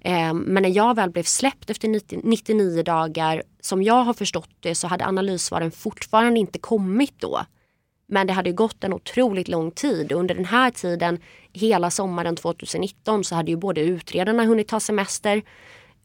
Ehm, 0.02 0.38
men 0.38 0.64
när 0.64 0.70
jag 0.70 0.96
väl 0.96 1.10
blev 1.10 1.24
släppt 1.24 1.70
efter 1.70 1.88
99 2.24 2.84
dagar, 2.84 3.44
som 3.60 3.84
jag 3.84 4.04
har 4.04 4.14
förstått 4.14 4.56
det 4.60 4.76
så 4.76 4.88
hade 4.88 5.06
analyssvaren 5.06 5.72
fortfarande 5.72 6.40
inte 6.40 6.60
kommit 6.60 7.14
då. 7.20 7.42
Men 8.14 8.28
det 8.28 8.34
hade 8.34 8.52
gått 8.52 8.84
en 8.84 8.94
otroligt 8.94 9.48
lång 9.48 9.72
tid. 9.72 10.12
Under 10.12 10.36
den 10.36 10.46
här 10.46 10.72
tiden, 10.72 11.20
hela 11.54 11.92
sommaren 11.92 12.36
2019, 12.36 13.24
så 13.24 13.36
hade 13.36 13.52
ju 13.52 13.58
både 13.58 13.82
utredarna 13.82 14.46
hunnit 14.46 14.68
ta 14.68 14.80
semester, 14.80 15.42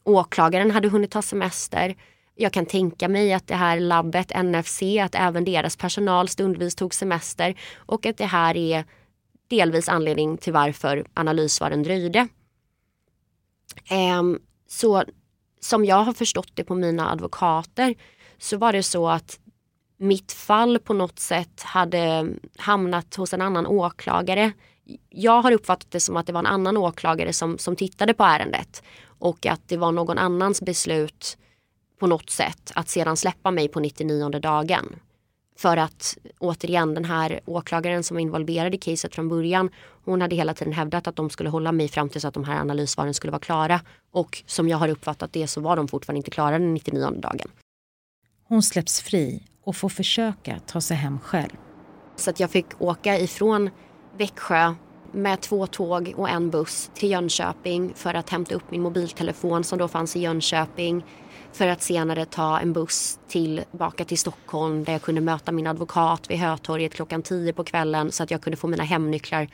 åklagaren 0.04 0.70
hade 0.70 0.88
hunnit 0.88 1.10
ta 1.10 1.22
semester. 1.22 1.96
Jag 2.34 2.52
kan 2.52 2.66
tänka 2.66 3.08
mig 3.08 3.32
att 3.32 3.46
det 3.46 3.54
här 3.54 3.80
labbet 3.80 4.44
NFC, 4.44 4.82
att 5.02 5.14
även 5.14 5.44
deras 5.44 5.76
personal 5.76 6.28
stundvis 6.28 6.74
tog 6.74 6.94
semester 6.94 7.54
och 7.76 8.06
att 8.06 8.16
det 8.16 8.26
här 8.26 8.56
är 8.56 8.84
delvis 9.48 9.88
anledning 9.88 10.38
till 10.38 10.52
varför 10.52 11.06
analyssvaren 11.14 11.82
dröjde. 11.82 12.28
Ehm, 13.90 14.38
så 14.68 15.04
som 15.60 15.84
jag 15.84 16.02
har 16.02 16.12
förstått 16.12 16.50
det 16.54 16.64
på 16.64 16.74
mina 16.74 17.10
advokater 17.10 17.94
så 18.38 18.56
var 18.56 18.72
det 18.72 18.82
så 18.82 19.08
att 19.08 19.38
mitt 19.96 20.32
fall 20.32 20.78
på 20.78 20.94
något 20.94 21.18
sätt 21.18 21.62
hade 21.62 22.28
hamnat 22.56 23.14
hos 23.14 23.34
en 23.34 23.42
annan 23.42 23.66
åklagare. 23.66 24.52
Jag 25.10 25.42
har 25.42 25.52
uppfattat 25.52 25.90
det 25.90 26.00
som 26.00 26.16
att 26.16 26.26
det 26.26 26.32
var 26.32 26.40
en 26.40 26.46
annan 26.46 26.76
åklagare 26.76 27.32
som, 27.32 27.58
som 27.58 27.76
tittade 27.76 28.14
på 28.14 28.24
ärendet 28.24 28.82
och 29.18 29.46
att 29.46 29.60
det 29.66 29.76
var 29.76 29.92
någon 29.92 30.18
annans 30.18 30.62
beslut 30.62 31.38
på 31.98 32.06
något 32.06 32.30
sätt 32.30 32.72
att 32.74 32.88
sedan 32.88 33.16
släppa 33.16 33.50
mig 33.50 33.68
på 33.68 33.80
99 33.80 34.28
dagen. 34.28 34.96
För 35.58 35.76
att 35.76 36.18
återigen 36.38 36.94
den 36.94 37.04
här 37.04 37.40
åklagaren 37.44 38.04
som 38.04 38.14
var 38.14 38.20
involverad 38.20 38.74
i 38.74 38.78
caset 38.78 39.14
från 39.14 39.28
början 39.28 39.70
hon 40.04 40.20
hade 40.20 40.36
hela 40.36 40.54
tiden 40.54 40.72
hävdat 40.72 41.06
att 41.06 41.16
de 41.16 41.30
skulle 41.30 41.50
hålla 41.50 41.72
mig 41.72 41.88
fram 41.88 42.08
tills 42.08 42.24
att 42.24 42.34
de 42.34 42.44
här 42.44 42.60
analyssvaren 42.60 43.14
skulle 43.14 43.30
vara 43.30 43.40
klara. 43.40 43.80
Och 44.10 44.42
som 44.46 44.68
jag 44.68 44.78
har 44.78 44.88
uppfattat 44.88 45.32
det 45.32 45.46
så 45.46 45.60
var 45.60 45.76
de 45.76 45.88
fortfarande 45.88 46.18
inte 46.18 46.30
klara 46.30 46.58
den 46.58 46.74
99 46.74 47.10
dagen. 47.10 47.50
Hon 48.48 48.62
släpps 48.62 49.00
fri 49.00 49.42
och 49.66 49.76
får 49.76 49.88
försöka 49.88 50.58
ta 50.66 50.80
sig 50.80 50.96
hem 50.96 51.18
själv. 51.18 51.56
Så 52.16 52.30
att 52.30 52.40
jag 52.40 52.50
fick 52.50 52.66
åka 52.78 53.18
ifrån 53.18 53.70
Växjö 54.18 54.74
med 55.12 55.40
två 55.40 55.66
tåg 55.66 56.14
och 56.16 56.28
en 56.28 56.50
buss 56.50 56.90
till 56.94 57.10
Jönköping 57.10 57.92
för 57.94 58.14
att 58.14 58.30
hämta 58.30 58.54
upp 58.54 58.70
min 58.70 58.82
mobiltelefon 58.82 59.64
som 59.64 59.78
då 59.78 59.88
fanns 59.88 60.16
i 60.16 60.20
Jönköping 60.20 61.04
för 61.52 61.68
att 61.68 61.82
senare 61.82 62.24
ta 62.24 62.58
en 62.58 62.72
buss 62.72 63.18
tillbaka 63.28 64.04
till 64.04 64.18
Stockholm 64.18 64.84
där 64.84 64.92
jag 64.92 65.02
kunde 65.02 65.20
möta 65.20 65.52
min 65.52 65.66
advokat 65.66 66.30
vid 66.30 66.38
Hötorget 66.38 66.94
klockan 66.94 67.22
tio 67.22 67.52
på 67.52 67.64
kvällen 67.64 68.12
så 68.12 68.22
att 68.22 68.30
jag 68.30 68.42
kunde 68.42 68.56
få 68.56 68.66
mina 68.66 68.84
hemnycklar 68.84 69.48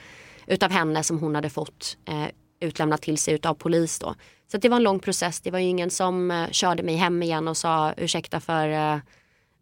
utav 0.47 0.71
henne 0.71 1.03
som 1.03 1.19
hon 1.19 1.35
hade 1.35 1.51
fått 1.51 1.97
eh, 2.09 2.27
utlämnat 2.61 3.03
till 3.03 3.19
sig 3.19 3.35
utav 3.35 3.55
polis 3.55 3.99
då. 3.99 4.15
Så 4.53 4.59
det 4.59 4.69
var 4.69 4.77
en 4.77 4.83
lång 4.83 4.99
process. 4.99 5.41
Det 5.41 5.51
var 5.51 5.59
ju 5.59 5.67
ingen 5.67 5.91
som 5.91 6.31
eh, 6.31 6.49
körde 6.51 6.83
mig 6.83 6.97
hem 6.97 7.23
igen 7.23 7.49
och 7.49 7.57
sa 7.57 7.93
ursäkta 7.97 8.41
för 8.41 8.69
eh, 8.69 8.99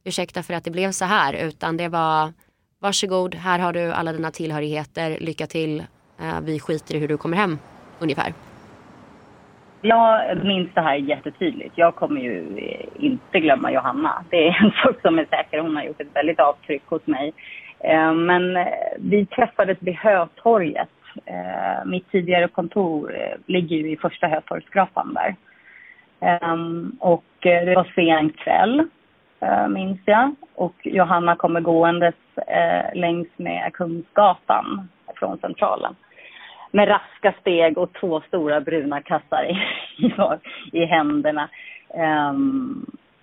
ursäkta 0.05 0.43
för 0.43 0.55
att 0.55 0.65
det 0.65 0.71
blev 0.71 0.91
så 0.91 1.05
här 1.05 1.49
utan 1.49 1.77
det 1.77 1.89
var 1.89 2.33
varsågod, 2.81 3.35
här 3.35 3.59
har 3.59 3.73
du 3.73 3.93
alla 3.93 4.13
dina 4.13 4.31
tillhörigheter, 4.31 5.17
lycka 5.21 5.47
till, 5.47 5.81
eh, 6.21 6.41
vi 6.43 6.61
skiter 6.61 6.95
i 6.95 6.99
hur 6.99 7.09
du 7.09 7.17
kommer 7.17 7.37
hem 7.37 7.59
ungefär. 8.01 8.33
Jag 9.83 10.45
minns 10.45 10.69
det 10.75 10.81
här 10.81 10.97
jättetydligt. 10.97 11.73
Jag 11.75 11.95
kommer 11.95 12.21
ju 12.21 12.59
eh, 12.59 13.05
inte 13.05 13.41
glömma 13.41 13.73
Johanna. 13.73 14.25
Det 14.31 14.49
är 14.49 14.63
en 14.65 14.71
sak 14.71 15.01
som 15.03 15.19
är 15.19 15.25
säker. 15.25 15.59
Hon 15.59 15.77
har 15.77 15.83
gjort 15.83 16.01
ett 16.01 16.17
väldigt 16.17 16.41
avtryck 16.41 16.83
hos 16.87 17.07
mig. 17.07 17.33
Eh, 17.81 18.15
men 18.15 18.43
vi 18.99 19.27
träffades 19.27 19.79
vid 19.81 19.95
Hötorget. 19.95 20.89
Mitt 21.87 22.11
tidigare 22.11 22.49
kontor 22.49 23.17
ligger 23.47 23.77
ju 23.77 23.93
i 23.93 23.97
första 23.97 24.27
Hötorgsskrapan 24.27 25.15
där. 25.15 25.37
Ehm, 26.21 26.97
och 27.01 27.25
det 27.41 27.75
var 27.75 27.93
sen 27.95 28.31
kväll 28.31 28.89
eh, 29.41 29.69
minns 29.69 30.01
jag. 30.05 30.35
Och 30.55 30.75
Johanna 30.83 31.37
kommer 31.37 31.61
gåendes 31.61 32.15
eh, 32.47 32.95
längs 32.95 33.29
med 33.37 33.73
Kungsgatan 33.73 34.89
från 35.17 35.39
Centralen. 35.39 35.95
Med 36.71 36.89
raska 36.89 37.35
steg 37.41 37.79
och 37.79 37.93
två 37.93 38.21
stora 38.21 38.61
bruna 38.61 39.03
kassar 39.03 39.45
i, 39.45 39.57
i, 40.79 40.85
händerna. 40.85 41.49
Eh, 41.95 42.33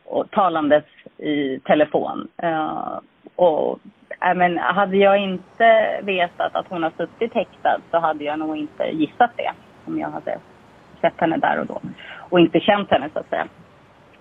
och 0.06 0.32
talandes 0.32 0.84
i 1.18 1.60
telefon. 1.60 2.28
Eh, 2.38 3.00
och 3.36 3.80
I 4.32 4.34
men 4.36 4.58
hade 4.58 4.98
jag 4.98 5.18
inte 5.18 6.00
vetat 6.04 6.56
att 6.56 6.68
hon 6.70 6.84
har 6.84 6.92
suttit 6.98 7.34
häktad 7.34 7.80
så 7.92 8.00
hade 8.00 8.24
jag 8.24 8.40
nog 8.40 8.58
inte 8.58 8.84
gissat 8.84 9.32
det. 9.36 9.52
Om 9.86 10.00
jag 10.00 10.10
hade 10.10 10.40
sett 11.02 11.20
henne 11.20 11.38
där 11.38 11.60
och 11.60 11.66
då. 11.66 11.82
Och 12.30 12.40
inte 12.40 12.60
känt 12.60 12.92
henne 12.92 13.10
så 13.14 13.20
att 13.20 13.30
säga. 13.30 13.48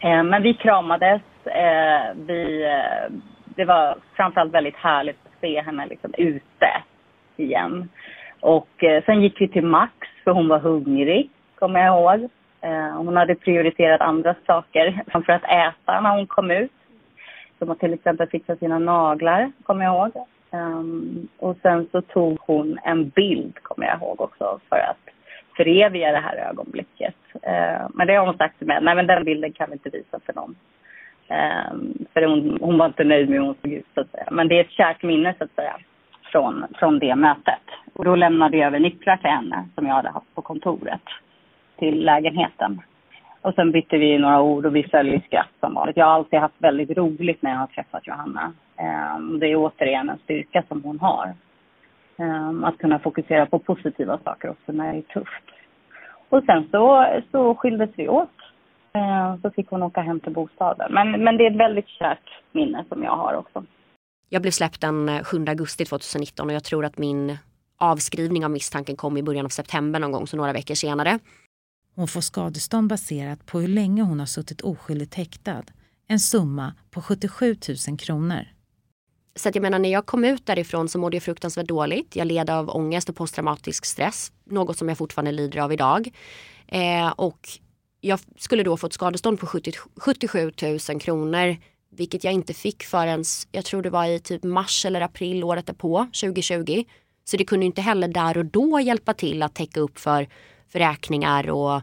Eh, 0.00 0.22
men 0.22 0.42
vi 0.42 0.54
kramades. 0.54 1.22
Eh, 1.44 2.14
vi, 2.26 2.64
eh, 2.64 3.12
det 3.44 3.64
var 3.64 3.96
framförallt 4.16 4.54
väldigt 4.54 4.76
härligt 4.76 5.26
att 5.26 5.40
se 5.40 5.62
henne 5.62 5.86
liksom 5.86 6.14
ute 6.18 6.82
igen. 7.36 7.88
Och 8.40 8.84
eh, 8.84 9.04
sen 9.04 9.22
gick 9.22 9.40
vi 9.40 9.48
till 9.48 9.64
Max 9.64 9.92
för 10.24 10.30
hon 10.30 10.48
var 10.48 10.58
hungrig, 10.58 11.30
kommer 11.58 11.80
jag 11.80 11.96
ihåg. 11.96 12.30
Eh, 12.60 12.96
hon 12.96 13.16
hade 13.16 13.34
prioriterat 13.34 14.00
andra 14.00 14.34
saker 14.46 15.02
framför 15.10 15.32
att 15.32 15.44
äta 15.44 16.00
när 16.00 16.16
hon 16.16 16.26
kom 16.26 16.50
ut. 16.50 16.72
Som 17.58 17.70
att 17.70 17.80
till 17.80 17.94
exempel 17.94 18.28
fixa 18.28 18.56
sina 18.56 18.78
naglar, 18.78 19.52
kommer 19.62 19.84
jag 19.84 19.94
ihåg. 19.94 20.26
Um, 20.50 21.28
och 21.38 21.56
sen 21.62 21.88
så 21.92 22.02
tog 22.02 22.38
hon 22.40 22.78
en 22.84 23.08
bild, 23.08 23.58
kommer 23.62 23.86
jag 23.86 23.98
ihåg 23.98 24.20
också, 24.20 24.60
för 24.68 24.76
att 24.76 25.15
föreviga 25.56 26.12
det 26.12 26.20
här 26.20 26.36
ögonblicket. 26.36 27.14
Eh, 27.42 27.88
men 27.94 28.06
det 28.06 28.14
har 28.14 28.26
hon 28.26 28.36
sagt 28.36 28.58
till 28.58 28.66
mig, 28.66 28.78
nej 28.82 28.94
men 28.94 29.06
den 29.06 29.24
bilden 29.24 29.52
kan 29.52 29.70
vi 29.70 29.72
inte 29.72 29.90
visa 29.90 30.20
för 30.26 30.34
någon. 30.34 30.56
Ehm, 31.28 32.06
för 32.12 32.22
hon, 32.22 32.58
hon 32.60 32.78
var 32.78 32.86
inte 32.86 33.04
nöjd 33.04 33.28
med 33.28 33.38
hur 33.38 33.46
hon 33.46 33.54
såg 33.62 33.72
ut 33.72 33.86
så 33.94 34.00
att 34.00 34.10
säga. 34.10 34.28
Men 34.30 34.48
det 34.48 34.54
är 34.54 34.60
ett 34.60 34.70
kärt 34.70 35.02
minne 35.02 35.34
så 35.38 35.44
att 35.44 35.54
säga 35.54 35.76
från, 36.22 36.66
från 36.78 36.98
det 36.98 37.14
mötet. 37.16 37.62
Och 37.92 38.04
då 38.04 38.16
lämnade 38.16 38.56
jag 38.56 38.66
över 38.66 38.78
nycklar 38.78 39.16
till 39.16 39.30
henne 39.30 39.68
som 39.74 39.86
jag 39.86 39.94
hade 39.94 40.10
haft 40.10 40.34
på 40.34 40.42
kontoret 40.42 41.02
till 41.78 42.04
lägenheten. 42.04 42.80
Och 43.40 43.54
sen 43.54 43.72
bytte 43.72 43.98
vi 43.98 44.18
några 44.18 44.40
ord 44.40 44.66
och 44.66 44.76
vi 44.76 44.82
föll 44.82 45.14
i 45.14 45.20
skratt 45.20 45.52
som 45.60 45.74
vanligt. 45.74 45.96
Jag 45.96 46.06
har 46.06 46.12
alltid 46.12 46.38
haft 46.38 46.54
väldigt 46.58 46.98
roligt 46.98 47.42
när 47.42 47.50
jag 47.50 47.58
har 47.58 47.66
träffat 47.66 48.06
Johanna. 48.06 48.52
Ehm, 48.76 49.38
det 49.38 49.46
är 49.46 49.56
återigen 49.56 50.10
en 50.10 50.18
styrka 50.18 50.62
som 50.68 50.82
hon 50.84 51.00
har. 51.00 51.34
Um, 52.18 52.64
att 52.64 52.78
kunna 52.78 52.98
fokusera 52.98 53.46
på 53.46 53.58
positiva 53.58 54.18
saker 54.24 54.50
också 54.50 54.72
när 54.72 54.92
det 54.92 54.98
är 54.98 55.02
tufft. 55.02 55.44
Och 56.28 56.42
sen 56.46 56.68
så, 56.70 57.06
så 57.32 57.54
skildes 57.54 57.90
vi 57.96 58.08
åt. 58.08 58.28
Uh, 58.96 59.40
så 59.42 59.50
fick 59.50 59.70
hon 59.70 59.82
åka 59.82 60.00
hem 60.00 60.20
till 60.20 60.32
bostaden. 60.32 60.92
Men, 60.92 61.24
men 61.24 61.36
det 61.36 61.46
är 61.46 61.50
ett 61.50 61.60
väldigt 61.60 61.88
kärt 61.88 62.42
minne 62.52 62.84
som 62.88 63.02
jag 63.02 63.16
har 63.16 63.34
också. 63.34 63.64
Jag 64.28 64.42
blev 64.42 64.50
släppt 64.50 64.80
den 64.80 65.24
7 65.24 65.44
augusti 65.48 65.84
2019 65.84 66.46
och 66.46 66.54
jag 66.54 66.64
tror 66.64 66.84
att 66.84 66.98
min 66.98 67.38
avskrivning 67.78 68.44
av 68.44 68.50
misstanken 68.50 68.96
kom 68.96 69.16
i 69.16 69.22
början 69.22 69.44
av 69.44 69.50
september 69.50 70.00
någon 70.00 70.12
gång, 70.12 70.26
så 70.26 70.36
några 70.36 70.52
veckor 70.52 70.74
senare. 70.74 71.18
Hon 71.94 72.08
får 72.08 72.20
skadestånd 72.20 72.88
baserat 72.88 73.46
på 73.46 73.60
hur 73.60 73.68
länge 73.68 74.02
hon 74.02 74.18
har 74.18 74.26
suttit 74.26 74.60
oskyldigt 74.60 75.14
häktad 75.14 75.62
en 76.08 76.18
summa 76.18 76.74
på 76.90 77.02
77 77.02 77.56
000 77.88 77.98
kronor. 77.98 78.55
Så 79.36 79.48
att 79.48 79.54
jag 79.54 79.62
menar 79.62 79.78
när 79.78 79.92
jag 79.92 80.06
kom 80.06 80.24
ut 80.24 80.46
därifrån 80.46 80.88
så 80.88 80.98
mådde 80.98 81.16
jag 81.16 81.22
fruktansvärt 81.22 81.66
dåligt. 81.66 82.16
Jag 82.16 82.26
led 82.26 82.50
av 82.50 82.76
ångest 82.76 83.08
och 83.08 83.16
posttraumatisk 83.16 83.84
stress, 83.84 84.32
något 84.44 84.78
som 84.78 84.88
jag 84.88 84.98
fortfarande 84.98 85.32
lider 85.32 85.60
av 85.60 85.72
idag. 85.72 86.10
Eh, 86.68 87.08
och 87.08 87.48
jag 88.00 88.20
skulle 88.36 88.62
då 88.62 88.76
få 88.76 88.86
ett 88.86 88.92
skadestånd 88.92 89.40
på 89.40 89.46
70, 89.46 89.72
77 89.96 90.52
000 90.88 91.00
kronor 91.00 91.56
vilket 91.96 92.24
jag 92.24 92.32
inte 92.32 92.54
fick 92.54 92.82
förrän, 92.82 93.24
jag 93.52 93.64
tror 93.64 93.82
det 93.82 93.90
var 93.90 94.06
i 94.06 94.20
typ 94.20 94.44
mars 94.44 94.84
eller 94.84 95.00
april 95.00 95.44
året 95.44 95.66
därpå, 95.66 96.06
2020. 96.20 96.84
Så 97.24 97.36
det 97.36 97.44
kunde 97.44 97.66
inte 97.66 97.80
heller 97.80 98.08
där 98.08 98.38
och 98.38 98.44
då 98.44 98.80
hjälpa 98.80 99.14
till 99.14 99.42
att 99.42 99.54
täcka 99.54 99.80
upp 99.80 99.98
för, 99.98 100.28
för 100.68 100.78
räkningar 100.78 101.50
och, 101.50 101.82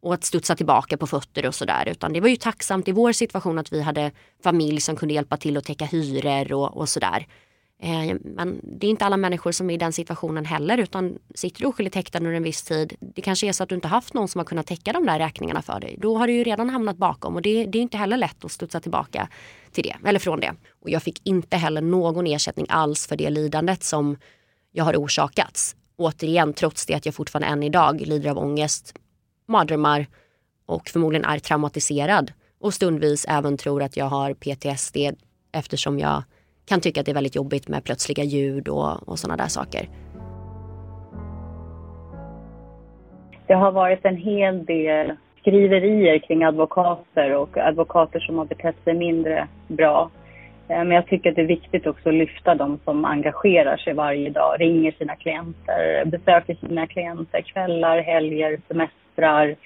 och 0.00 0.14
att 0.14 0.24
studsa 0.24 0.56
tillbaka 0.56 0.96
på 0.96 1.06
fötter 1.06 1.46
och 1.46 1.54
sådär. 1.54 1.88
Utan 1.88 2.12
det 2.12 2.20
var 2.20 2.28
ju 2.28 2.36
tacksamt 2.36 2.88
i 2.88 2.92
vår 2.92 3.12
situation 3.12 3.58
att 3.58 3.72
vi 3.72 3.82
hade 3.82 4.10
familj 4.42 4.80
som 4.80 4.96
kunde 4.96 5.14
hjälpa 5.14 5.36
till 5.36 5.56
att 5.56 5.64
täcka 5.64 5.84
hyror 5.84 6.52
och, 6.52 6.76
och 6.76 6.88
sådär. 6.88 7.26
Eh, 7.82 8.16
men 8.24 8.60
det 8.62 8.86
är 8.86 8.90
inte 8.90 9.04
alla 9.04 9.16
människor 9.16 9.52
som 9.52 9.70
är 9.70 9.74
i 9.74 9.76
den 9.76 9.92
situationen 9.92 10.44
heller 10.44 10.78
utan 10.78 11.18
sitter 11.34 11.60
du 11.60 11.66
oskyldigt 11.66 11.96
häktad 11.96 12.18
under 12.18 12.32
en 12.32 12.42
viss 12.42 12.62
tid. 12.62 12.96
Det 13.00 13.22
kanske 13.22 13.46
är 13.46 13.52
så 13.52 13.62
att 13.62 13.68
du 13.68 13.74
inte 13.74 13.88
haft 13.88 14.14
någon 14.14 14.28
som 14.28 14.38
har 14.38 14.44
kunnat 14.44 14.66
täcka 14.66 14.92
de 14.92 15.06
där 15.06 15.18
räkningarna 15.18 15.62
för 15.62 15.80
dig. 15.80 15.96
Då 15.98 16.18
har 16.18 16.26
du 16.26 16.32
ju 16.32 16.44
redan 16.44 16.70
hamnat 16.70 16.96
bakom 16.96 17.34
och 17.34 17.42
det, 17.42 17.64
det 17.64 17.78
är 17.78 17.82
inte 17.82 17.96
heller 17.96 18.16
lätt 18.16 18.44
att 18.44 18.52
studsa 18.52 18.80
tillbaka 18.80 19.28
till 19.72 19.84
det, 19.84 20.08
eller 20.08 20.18
från 20.18 20.40
det. 20.40 20.54
Och 20.82 20.90
jag 20.90 21.02
fick 21.02 21.20
inte 21.26 21.56
heller 21.56 21.80
någon 21.80 22.26
ersättning 22.26 22.66
alls 22.68 23.06
för 23.06 23.16
det 23.16 23.30
lidandet 23.30 23.82
som 23.82 24.16
jag 24.72 24.84
har 24.84 24.96
orsakats. 24.96 25.76
Återigen, 25.96 26.52
trots 26.52 26.86
det 26.86 26.94
att 26.94 27.06
jag 27.06 27.14
fortfarande 27.14 27.48
än 27.48 27.62
idag 27.62 28.00
lider 28.00 28.30
av 28.30 28.38
ångest, 28.38 28.94
mardrömmar 29.48 30.06
och 30.66 30.88
förmodligen 30.88 31.24
är 31.24 31.38
traumatiserad 31.38 32.32
och 32.60 32.74
stundvis 32.74 33.26
även 33.28 33.56
tror 33.56 33.82
att 33.82 33.96
jag 33.96 34.04
har 34.04 34.34
PTSD 34.34 34.96
eftersom 35.52 35.98
jag 35.98 36.22
kan 36.68 36.80
tycka 36.80 37.00
att 37.00 37.06
det 37.06 37.12
är 37.12 37.14
väldigt 37.14 37.36
jobbigt 37.36 37.68
med 37.68 37.84
plötsliga 37.84 38.24
ljud 38.24 38.68
och, 38.68 39.08
och 39.08 39.18
sådana 39.18 39.42
där 39.42 39.48
saker. 39.48 39.88
Det 43.46 43.54
har 43.54 43.72
varit 43.72 44.04
en 44.04 44.16
hel 44.16 44.64
del 44.64 45.16
skriverier 45.40 46.18
kring 46.18 46.44
advokater 46.44 47.34
och 47.34 47.56
advokater 47.56 48.20
som 48.20 48.38
har 48.38 48.44
betett 48.44 48.76
sig 48.84 48.94
mindre 48.94 49.48
bra. 49.68 50.10
Eh, 50.68 50.84
men 50.84 50.90
jag 50.90 51.06
tycker 51.06 51.30
att 51.30 51.36
det 51.36 51.42
är 51.42 51.46
viktigt 51.46 51.86
också 51.86 52.08
att 52.08 52.14
lyfta 52.14 52.54
de 52.54 52.78
som 52.84 53.04
engagerar 53.04 53.76
sig 53.76 53.92
varje 53.92 54.30
dag, 54.30 54.60
ringer 54.60 54.92
sina 54.92 55.16
klienter, 55.16 56.04
besöker 56.04 56.54
sina 56.54 56.86
klienter 56.86 57.42
kvällar, 57.42 58.00
helger, 58.00 58.60
semestrar. 59.18 59.56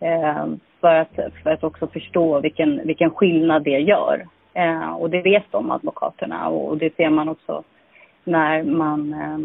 Eh, 0.00 0.46
för 0.80 0.94
att, 0.94 1.42
för 1.42 1.50
att 1.50 1.64
också 1.64 1.86
förstå 1.86 2.40
vilken, 2.40 2.86
vilken 2.86 3.10
skillnad 3.10 3.62
det 3.62 3.78
gör. 3.78 4.26
Eh, 4.54 4.92
och 4.92 5.10
det 5.10 5.22
vet 5.22 5.44
de 5.50 5.70
advokaterna 5.70 6.48
och 6.48 6.78
det 6.78 6.96
ser 6.96 7.10
man 7.10 7.28
också 7.28 7.62
när 8.24 8.62
man 8.62 9.12
eh, 9.12 9.38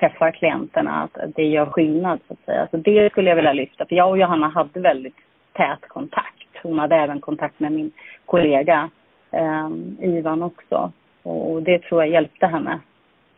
träffar 0.00 0.30
klienterna 0.30 1.02
att 1.02 1.34
det 1.36 1.44
gör 1.44 1.66
skillnad 1.66 2.18
så 2.28 2.32
att 2.32 2.44
säga. 2.44 2.68
Så 2.70 2.76
det 2.76 3.10
skulle 3.10 3.28
jag 3.28 3.36
vilja 3.36 3.52
lyfta 3.52 3.86
för 3.86 3.96
jag 3.96 4.10
och 4.10 4.18
Johanna 4.18 4.48
hade 4.48 4.80
väldigt 4.80 5.16
tät 5.52 5.88
kontakt. 5.88 6.48
Hon 6.62 6.78
hade 6.78 6.96
även 6.96 7.20
kontakt 7.20 7.60
med 7.60 7.72
min 7.72 7.92
kollega 8.26 8.90
eh, 9.30 9.68
Ivan 10.00 10.42
också. 10.42 10.92
Och 11.22 11.62
det 11.62 11.78
tror 11.78 12.02
jag 12.02 12.12
hjälpte 12.12 12.46
henne 12.46 12.80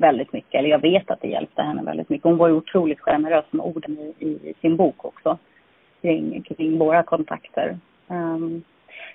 väldigt 0.00 0.32
mycket. 0.32 0.54
Eller 0.54 0.68
jag 0.68 0.82
vet 0.82 1.10
att 1.10 1.20
det 1.20 1.28
hjälpte 1.28 1.62
henne 1.62 1.82
väldigt 1.82 2.08
mycket. 2.08 2.24
Hon 2.24 2.36
var 2.36 2.48
ju 2.48 2.54
otroligt 2.54 3.00
generös 3.00 3.44
med 3.50 3.66
orden 3.66 3.98
i, 4.18 4.26
i 4.26 4.54
sin 4.60 4.76
bok 4.76 5.04
också. 5.04 5.38
Kring, 6.02 6.42
kring 6.42 6.78
våra 6.78 7.02
kontakter. 7.02 7.78
Um, 8.08 8.62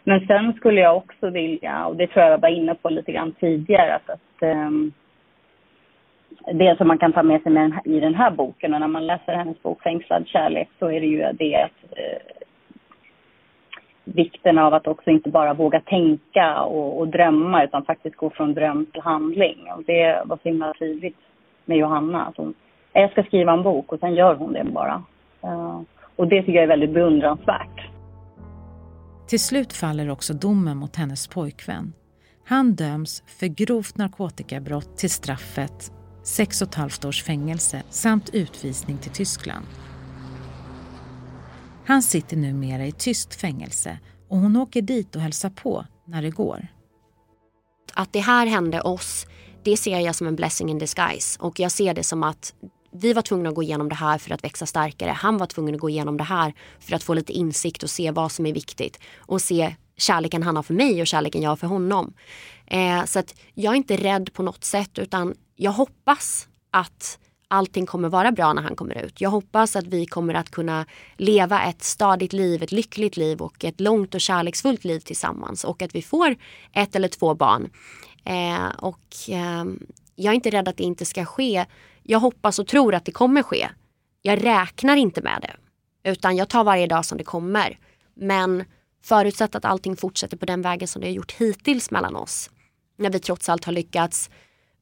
men 0.04 0.28
sen 0.28 0.54
skulle 0.54 0.82
jag 0.82 0.98
också 0.98 1.30
vilja, 1.30 1.86
och 1.86 1.96
det 1.96 2.08
tror 2.08 2.24
jag 2.24 2.34
jag 2.34 2.42
var 2.42 2.50
inne 2.50 2.76
på 2.76 2.90
lite 2.90 3.12
grann 3.12 3.32
tidigare, 3.32 3.96
att, 3.96 4.10
att 4.10 4.42
um, 4.42 4.94
det 6.54 6.78
som 6.78 6.88
man 6.88 6.98
kan 6.98 7.14
ta 7.14 7.24
med 7.24 7.42
sig 7.42 7.52
med 7.52 7.72
den, 7.72 7.94
i 7.96 8.00
den 8.00 8.16
här 8.16 8.32
boken 8.32 8.74
och 8.74 8.80
när 8.80 8.88
man 8.88 9.08
läser 9.08 9.34
hennes 9.34 9.62
bok 9.62 9.82
Fängslad 9.82 10.28
kärlek 10.28 10.70
så 10.80 10.92
är 10.92 11.02
det 11.02 11.08
ju 11.08 11.32
det 11.34 11.56
att 11.56 11.98
eh, 11.98 12.45
vikten 14.06 14.58
av 14.58 14.74
att 14.74 14.88
också 14.88 15.10
inte 15.10 15.30
bara 15.30 15.54
våga 15.54 15.82
tänka 15.82 16.62
och, 16.62 17.00
och, 17.00 17.08
drömma 17.08 17.64
utan 17.64 17.86
faktiskt 17.86 18.16
gå 18.16 18.30
från 18.30 18.54
dröm 18.54 18.86
till 18.86 19.02
handling. 19.02 19.58
Och 19.78 19.84
det 19.84 20.24
var 20.26 20.38
så 20.44 20.50
himla 20.50 20.74
tydligt 20.74 21.18
med 21.66 21.78
Johanna. 21.78 22.26
Att 22.26 22.38
hon, 22.38 22.54
jag 22.94 23.12
ska 23.12 23.24
skriva 23.24 23.54
en 23.54 23.64
bok 23.64 23.92
och 23.94 24.00
sen 24.00 24.16
gör 24.16 24.36
hon 24.36 24.54
det 24.54 24.64
bara. 24.64 25.04
Uh, 25.44 25.82
och 26.16 26.28
det 26.28 26.40
tycker 26.40 26.54
jag 26.54 26.64
är 26.64 26.68
väldigt 26.68 26.94
beundransvärt. 26.94 27.90
Till 29.28 29.40
slut 29.40 29.74
faller 29.74 30.10
också 30.10 30.34
domen 30.34 30.78
mot 30.78 30.96
hennes 30.96 31.28
pojkvän. 31.28 31.94
Han 32.48 32.76
döms 32.76 33.24
för 33.40 33.48
grovt 33.48 33.98
narkotikabrott 33.98 34.98
till 34.98 35.10
straffet 35.10 35.92
6,5 36.24 37.08
års 37.08 37.24
fängelse 37.24 37.84
samt 37.90 38.30
utvisning 38.36 38.98
till 38.98 39.12
Tyskland. 39.12 39.66
Han 41.88 42.04
sitter 42.04 42.38
numera 42.38 42.86
i 42.86 42.92
tyst 42.92 43.36
fängelse 43.36 44.00
och 44.30 44.38
hon 44.38 44.56
åker 44.56 44.82
dit 44.82 45.16
och 45.16 45.22
hälsar 45.22 45.50
på 45.50 45.86
när 46.06 46.22
det 46.22 46.30
går. 46.30 46.68
Att 47.94 48.14
det 48.14 48.20
här 48.20 48.46
hände 48.46 48.82
oss, 48.82 49.26
det 49.64 49.78
ser 49.78 50.00
jag 50.00 50.16
som 50.16 50.28
en 50.28 50.36
blessing 50.36 50.70
in 50.70 50.80
disguise. 50.80 51.40
Och 51.42 51.60
jag 51.60 51.72
ser 51.72 51.94
det 51.94 52.04
som 52.04 52.24
att 52.24 52.54
vi 52.92 53.14
var 53.14 53.22
tvungna 53.22 53.50
att 53.50 53.56
gå 53.56 53.64
igenom 53.64 53.90
det 53.90 53.96
här 53.96 54.18
för 54.18 54.34
att 54.34 54.44
växa 54.44 54.66
starkare. 54.66 55.10
Han 55.12 55.38
var 55.38 55.46
tvungen 55.46 55.76
att 55.76 55.82
gå 55.82 55.90
igenom 55.90 56.18
det 56.18 56.24
här 56.24 56.54
för 56.80 56.96
att 56.96 57.04
få 57.04 57.14
lite 57.14 57.34
insikt 57.34 57.84
och 57.84 57.90
se 57.90 58.12
vad 58.12 58.32
som 58.32 58.46
är 58.46 58.54
viktigt. 58.54 59.00
Och 59.18 59.42
se 59.42 59.76
kärleken 59.98 60.44
han 60.44 60.56
har 60.56 60.64
för 60.64 60.74
mig 60.74 61.02
och 61.02 61.08
kärleken 61.08 61.42
jag 61.42 61.50
har 61.52 61.56
för 61.56 61.68
honom. 61.68 62.14
Eh, 62.68 63.06
så 63.06 63.20
att 63.20 63.36
jag 63.54 63.72
är 63.72 63.78
inte 63.78 63.98
rädd 63.98 64.34
på 64.34 64.44
något 64.44 64.64
sätt 64.64 65.00
utan 65.00 65.36
jag 65.56 65.72
hoppas 65.72 66.48
att 66.72 67.20
allting 67.56 67.86
kommer 67.86 68.10
vara 68.10 68.32
bra 68.32 68.54
när 68.54 68.62
han 68.62 68.76
kommer 68.76 68.98
ut. 69.06 69.22
Jag 69.22 69.30
hoppas 69.30 69.76
att 69.76 69.88
vi 69.88 70.06
kommer 70.06 70.34
att 70.34 70.50
kunna 70.50 70.86
leva 71.18 71.64
ett 71.64 71.84
stadigt 71.84 72.34
liv, 72.34 72.64
ett 72.64 72.72
lyckligt 72.72 73.18
liv 73.18 73.42
och 73.42 73.66
ett 73.66 73.80
långt 73.80 74.16
och 74.16 74.22
kärleksfullt 74.22 74.84
liv 74.84 75.00
tillsammans 75.00 75.64
och 75.64 75.82
att 75.82 75.96
vi 75.96 76.02
får 76.02 76.36
ett 76.74 76.96
eller 76.96 77.08
två 77.08 77.36
barn. 77.36 77.70
Eh, 78.24 78.68
och 78.78 79.30
eh, 79.30 79.66
jag 80.16 80.32
är 80.32 80.36
inte 80.36 80.50
rädd 80.50 80.68
att 80.68 80.78
det 80.78 80.84
inte 80.84 81.06
ska 81.06 81.26
ske. 81.26 81.66
Jag 82.04 82.20
hoppas 82.20 82.60
och 82.60 82.68
tror 82.68 82.96
att 82.96 83.06
det 83.06 83.12
kommer 83.12 83.44
ske. 83.44 83.70
Jag 84.22 84.46
räknar 84.46 84.96
inte 84.96 85.22
med 85.22 85.40
det. 85.42 85.56
Utan 86.10 86.36
jag 86.36 86.50
tar 86.50 86.64
varje 86.64 86.88
dag 86.88 87.06
som 87.06 87.18
det 87.18 87.24
kommer. 87.24 87.80
Men 88.14 88.64
förutsatt 89.04 89.56
att 89.56 89.66
allting 89.66 89.96
fortsätter 89.96 90.38
på 90.38 90.46
den 90.46 90.62
vägen 90.62 90.88
som 90.88 91.02
det 91.02 91.08
har 91.08 91.14
gjort 91.14 91.32
hittills 91.32 91.92
mellan 91.92 92.16
oss. 92.16 92.50
När 92.98 93.10
vi 93.10 93.20
trots 93.20 93.50
allt 93.50 93.66
har 93.66 93.74
lyckats 93.74 94.30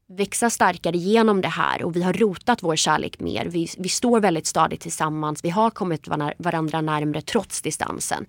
växa 0.10 0.50
starkare 0.50 0.98
genom 0.98 1.42
det 1.42 1.48
här 1.48 1.84
och 1.84 1.96
vi 1.96 2.04
har 2.04 2.14
rotat 2.14 2.64
vår 2.64 2.76
kärlek 2.76 3.20
mer. 3.20 3.46
Vi, 3.46 3.68
vi 3.78 3.90
står 3.90 4.20
väldigt 4.20 4.48
stadigt 4.48 4.82
tillsammans. 4.82 5.44
Vi 5.44 5.50
har 5.50 5.70
kommit 5.70 6.08
varandra 6.38 6.82
närmre 6.82 7.22
trots 7.22 7.62
distansen. 7.62 8.26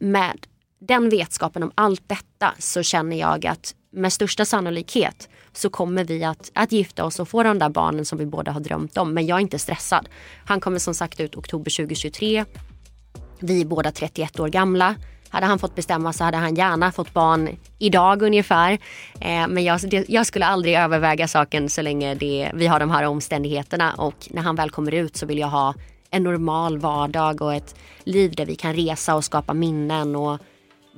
Med 0.00 0.46
den 0.80 1.08
vetskapen 1.08 1.62
om 1.62 1.72
allt 1.74 2.02
detta 2.06 2.54
så 2.58 2.82
känner 2.82 3.16
jag 3.16 3.46
att 3.46 3.74
med 3.90 4.12
största 4.12 4.44
sannolikhet 4.44 5.28
så 5.52 5.70
kommer 5.70 6.04
vi 6.04 6.24
att, 6.24 6.50
att 6.54 6.72
gifta 6.72 7.04
oss 7.04 7.20
och 7.20 7.28
få 7.28 7.42
de 7.42 7.58
där 7.58 7.68
barnen 7.68 8.04
som 8.04 8.18
vi 8.18 8.26
båda 8.26 8.52
har 8.52 8.60
drömt 8.60 8.96
om. 8.96 9.14
Men 9.14 9.26
jag 9.26 9.36
är 9.36 9.40
inte 9.40 9.58
stressad. 9.58 10.08
Han 10.44 10.60
kommer 10.60 10.78
som 10.78 10.94
sagt 10.94 11.20
ut 11.20 11.36
oktober 11.36 11.76
2023. 11.76 12.44
Vi 13.40 13.60
är 13.60 13.64
båda 13.64 13.92
31 13.92 14.40
år 14.40 14.48
gamla. 14.48 14.94
Hade 15.30 15.46
han 15.46 15.58
fått 15.58 15.74
bestämma 15.74 16.12
så 16.12 16.24
hade 16.24 16.36
han 16.36 16.54
gärna 16.54 16.92
fått 16.92 17.14
barn 17.14 17.56
idag 17.78 18.22
ungefär. 18.22 18.72
Eh, 19.20 19.48
men 19.48 19.64
jag, 19.64 19.80
jag, 20.08 20.26
skulle 20.26 20.46
aldrig 20.46 20.74
överväga 20.74 21.28
saken 21.28 21.68
så 21.68 21.82
länge 21.82 22.14
det, 22.14 22.50
vi 22.54 22.66
har 22.66 22.80
de 22.80 22.90
här 22.90 23.04
omständigheterna. 23.04 23.94
Och 23.94 24.28
när 24.30 24.42
han 24.42 24.56
väl 24.56 24.70
kommer 24.70 24.94
ut 24.94 25.16
så 25.16 25.26
vill 25.26 25.38
jag 25.38 25.48
ha 25.48 25.74
en 26.10 26.22
normal 26.22 26.78
vardag 26.78 27.42
och 27.42 27.54
ett 27.54 27.74
liv 28.04 28.34
där 28.34 28.46
vi 28.46 28.56
kan 28.56 28.74
resa 28.74 29.14
och 29.14 29.24
skapa 29.24 29.54
minnen 29.54 30.16
och 30.16 30.38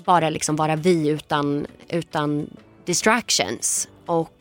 bara 0.05 0.31
liksom 0.31 0.57
vara 0.57 0.77
vi 0.77 1.09
utan, 1.09 1.67
utan 1.89 2.51
distractions. 2.85 3.89
Och 4.07 4.39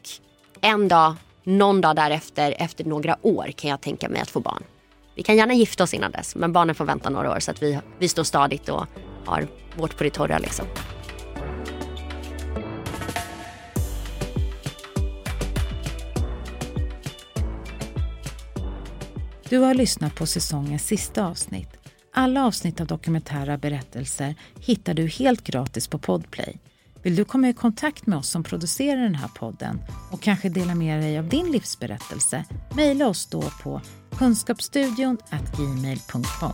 en 0.61 0.87
dag, 0.87 1.15
någon 1.43 1.81
dag 1.81 1.95
därefter, 1.95 2.55
efter 2.57 2.83
några 2.83 3.17
år 3.21 3.51
kan 3.55 3.69
jag 3.69 3.81
tänka 3.81 4.09
mig 4.09 4.21
att 4.21 4.29
få 4.29 4.39
barn. 4.39 4.63
Vi 5.15 5.23
kan 5.23 5.35
gärna 5.35 5.53
gifta 5.53 5.83
oss 5.83 5.93
innan 5.93 6.11
dess 6.11 6.35
men 6.35 6.53
barnen 6.53 6.75
får 6.75 6.85
vänta 6.85 7.09
några 7.09 7.31
år 7.31 7.39
så 7.39 7.51
att 7.51 7.63
vi, 7.63 7.79
vi 7.99 8.07
står 8.07 8.23
stadigt 8.23 8.69
och 8.69 8.85
har 9.25 9.47
vårt 9.79 9.97
på 9.97 10.03
det 10.03 10.09
torra 10.09 10.37
liksom. 10.37 10.65
Du 19.49 19.57
har 19.57 19.73
lyssnat 19.73 20.15
på 20.15 20.25
säsongens 20.25 20.87
sista 20.87 21.25
avsnitt. 21.25 21.69
Alla 22.13 22.45
avsnitt 22.45 22.81
av 22.81 22.87
dokumentära 22.87 23.57
berättelser 23.57 24.35
hittar 24.59 24.93
du 24.93 25.07
helt 25.07 25.43
gratis 25.43 25.87
på 25.87 25.99
Podplay. 25.99 26.59
Vill 27.03 27.15
du 27.15 27.25
komma 27.25 27.49
i 27.49 27.53
kontakt 27.53 28.07
med 28.07 28.17
oss 28.17 28.29
som 28.29 28.43
producerar 28.43 29.01
den 29.01 29.15
här 29.15 29.27
podden 29.27 29.81
och 30.11 30.21
kanske 30.21 30.49
dela 30.49 30.75
med 30.75 31.01
dig 31.01 31.19
av 31.19 31.29
din 31.29 31.51
livsberättelse? 31.51 32.45
Mejla 32.75 33.07
oss 33.07 33.25
då 33.25 33.41
på 33.63 33.81
kunskapsstudion 34.17 35.17
gmail.com. 35.57 36.53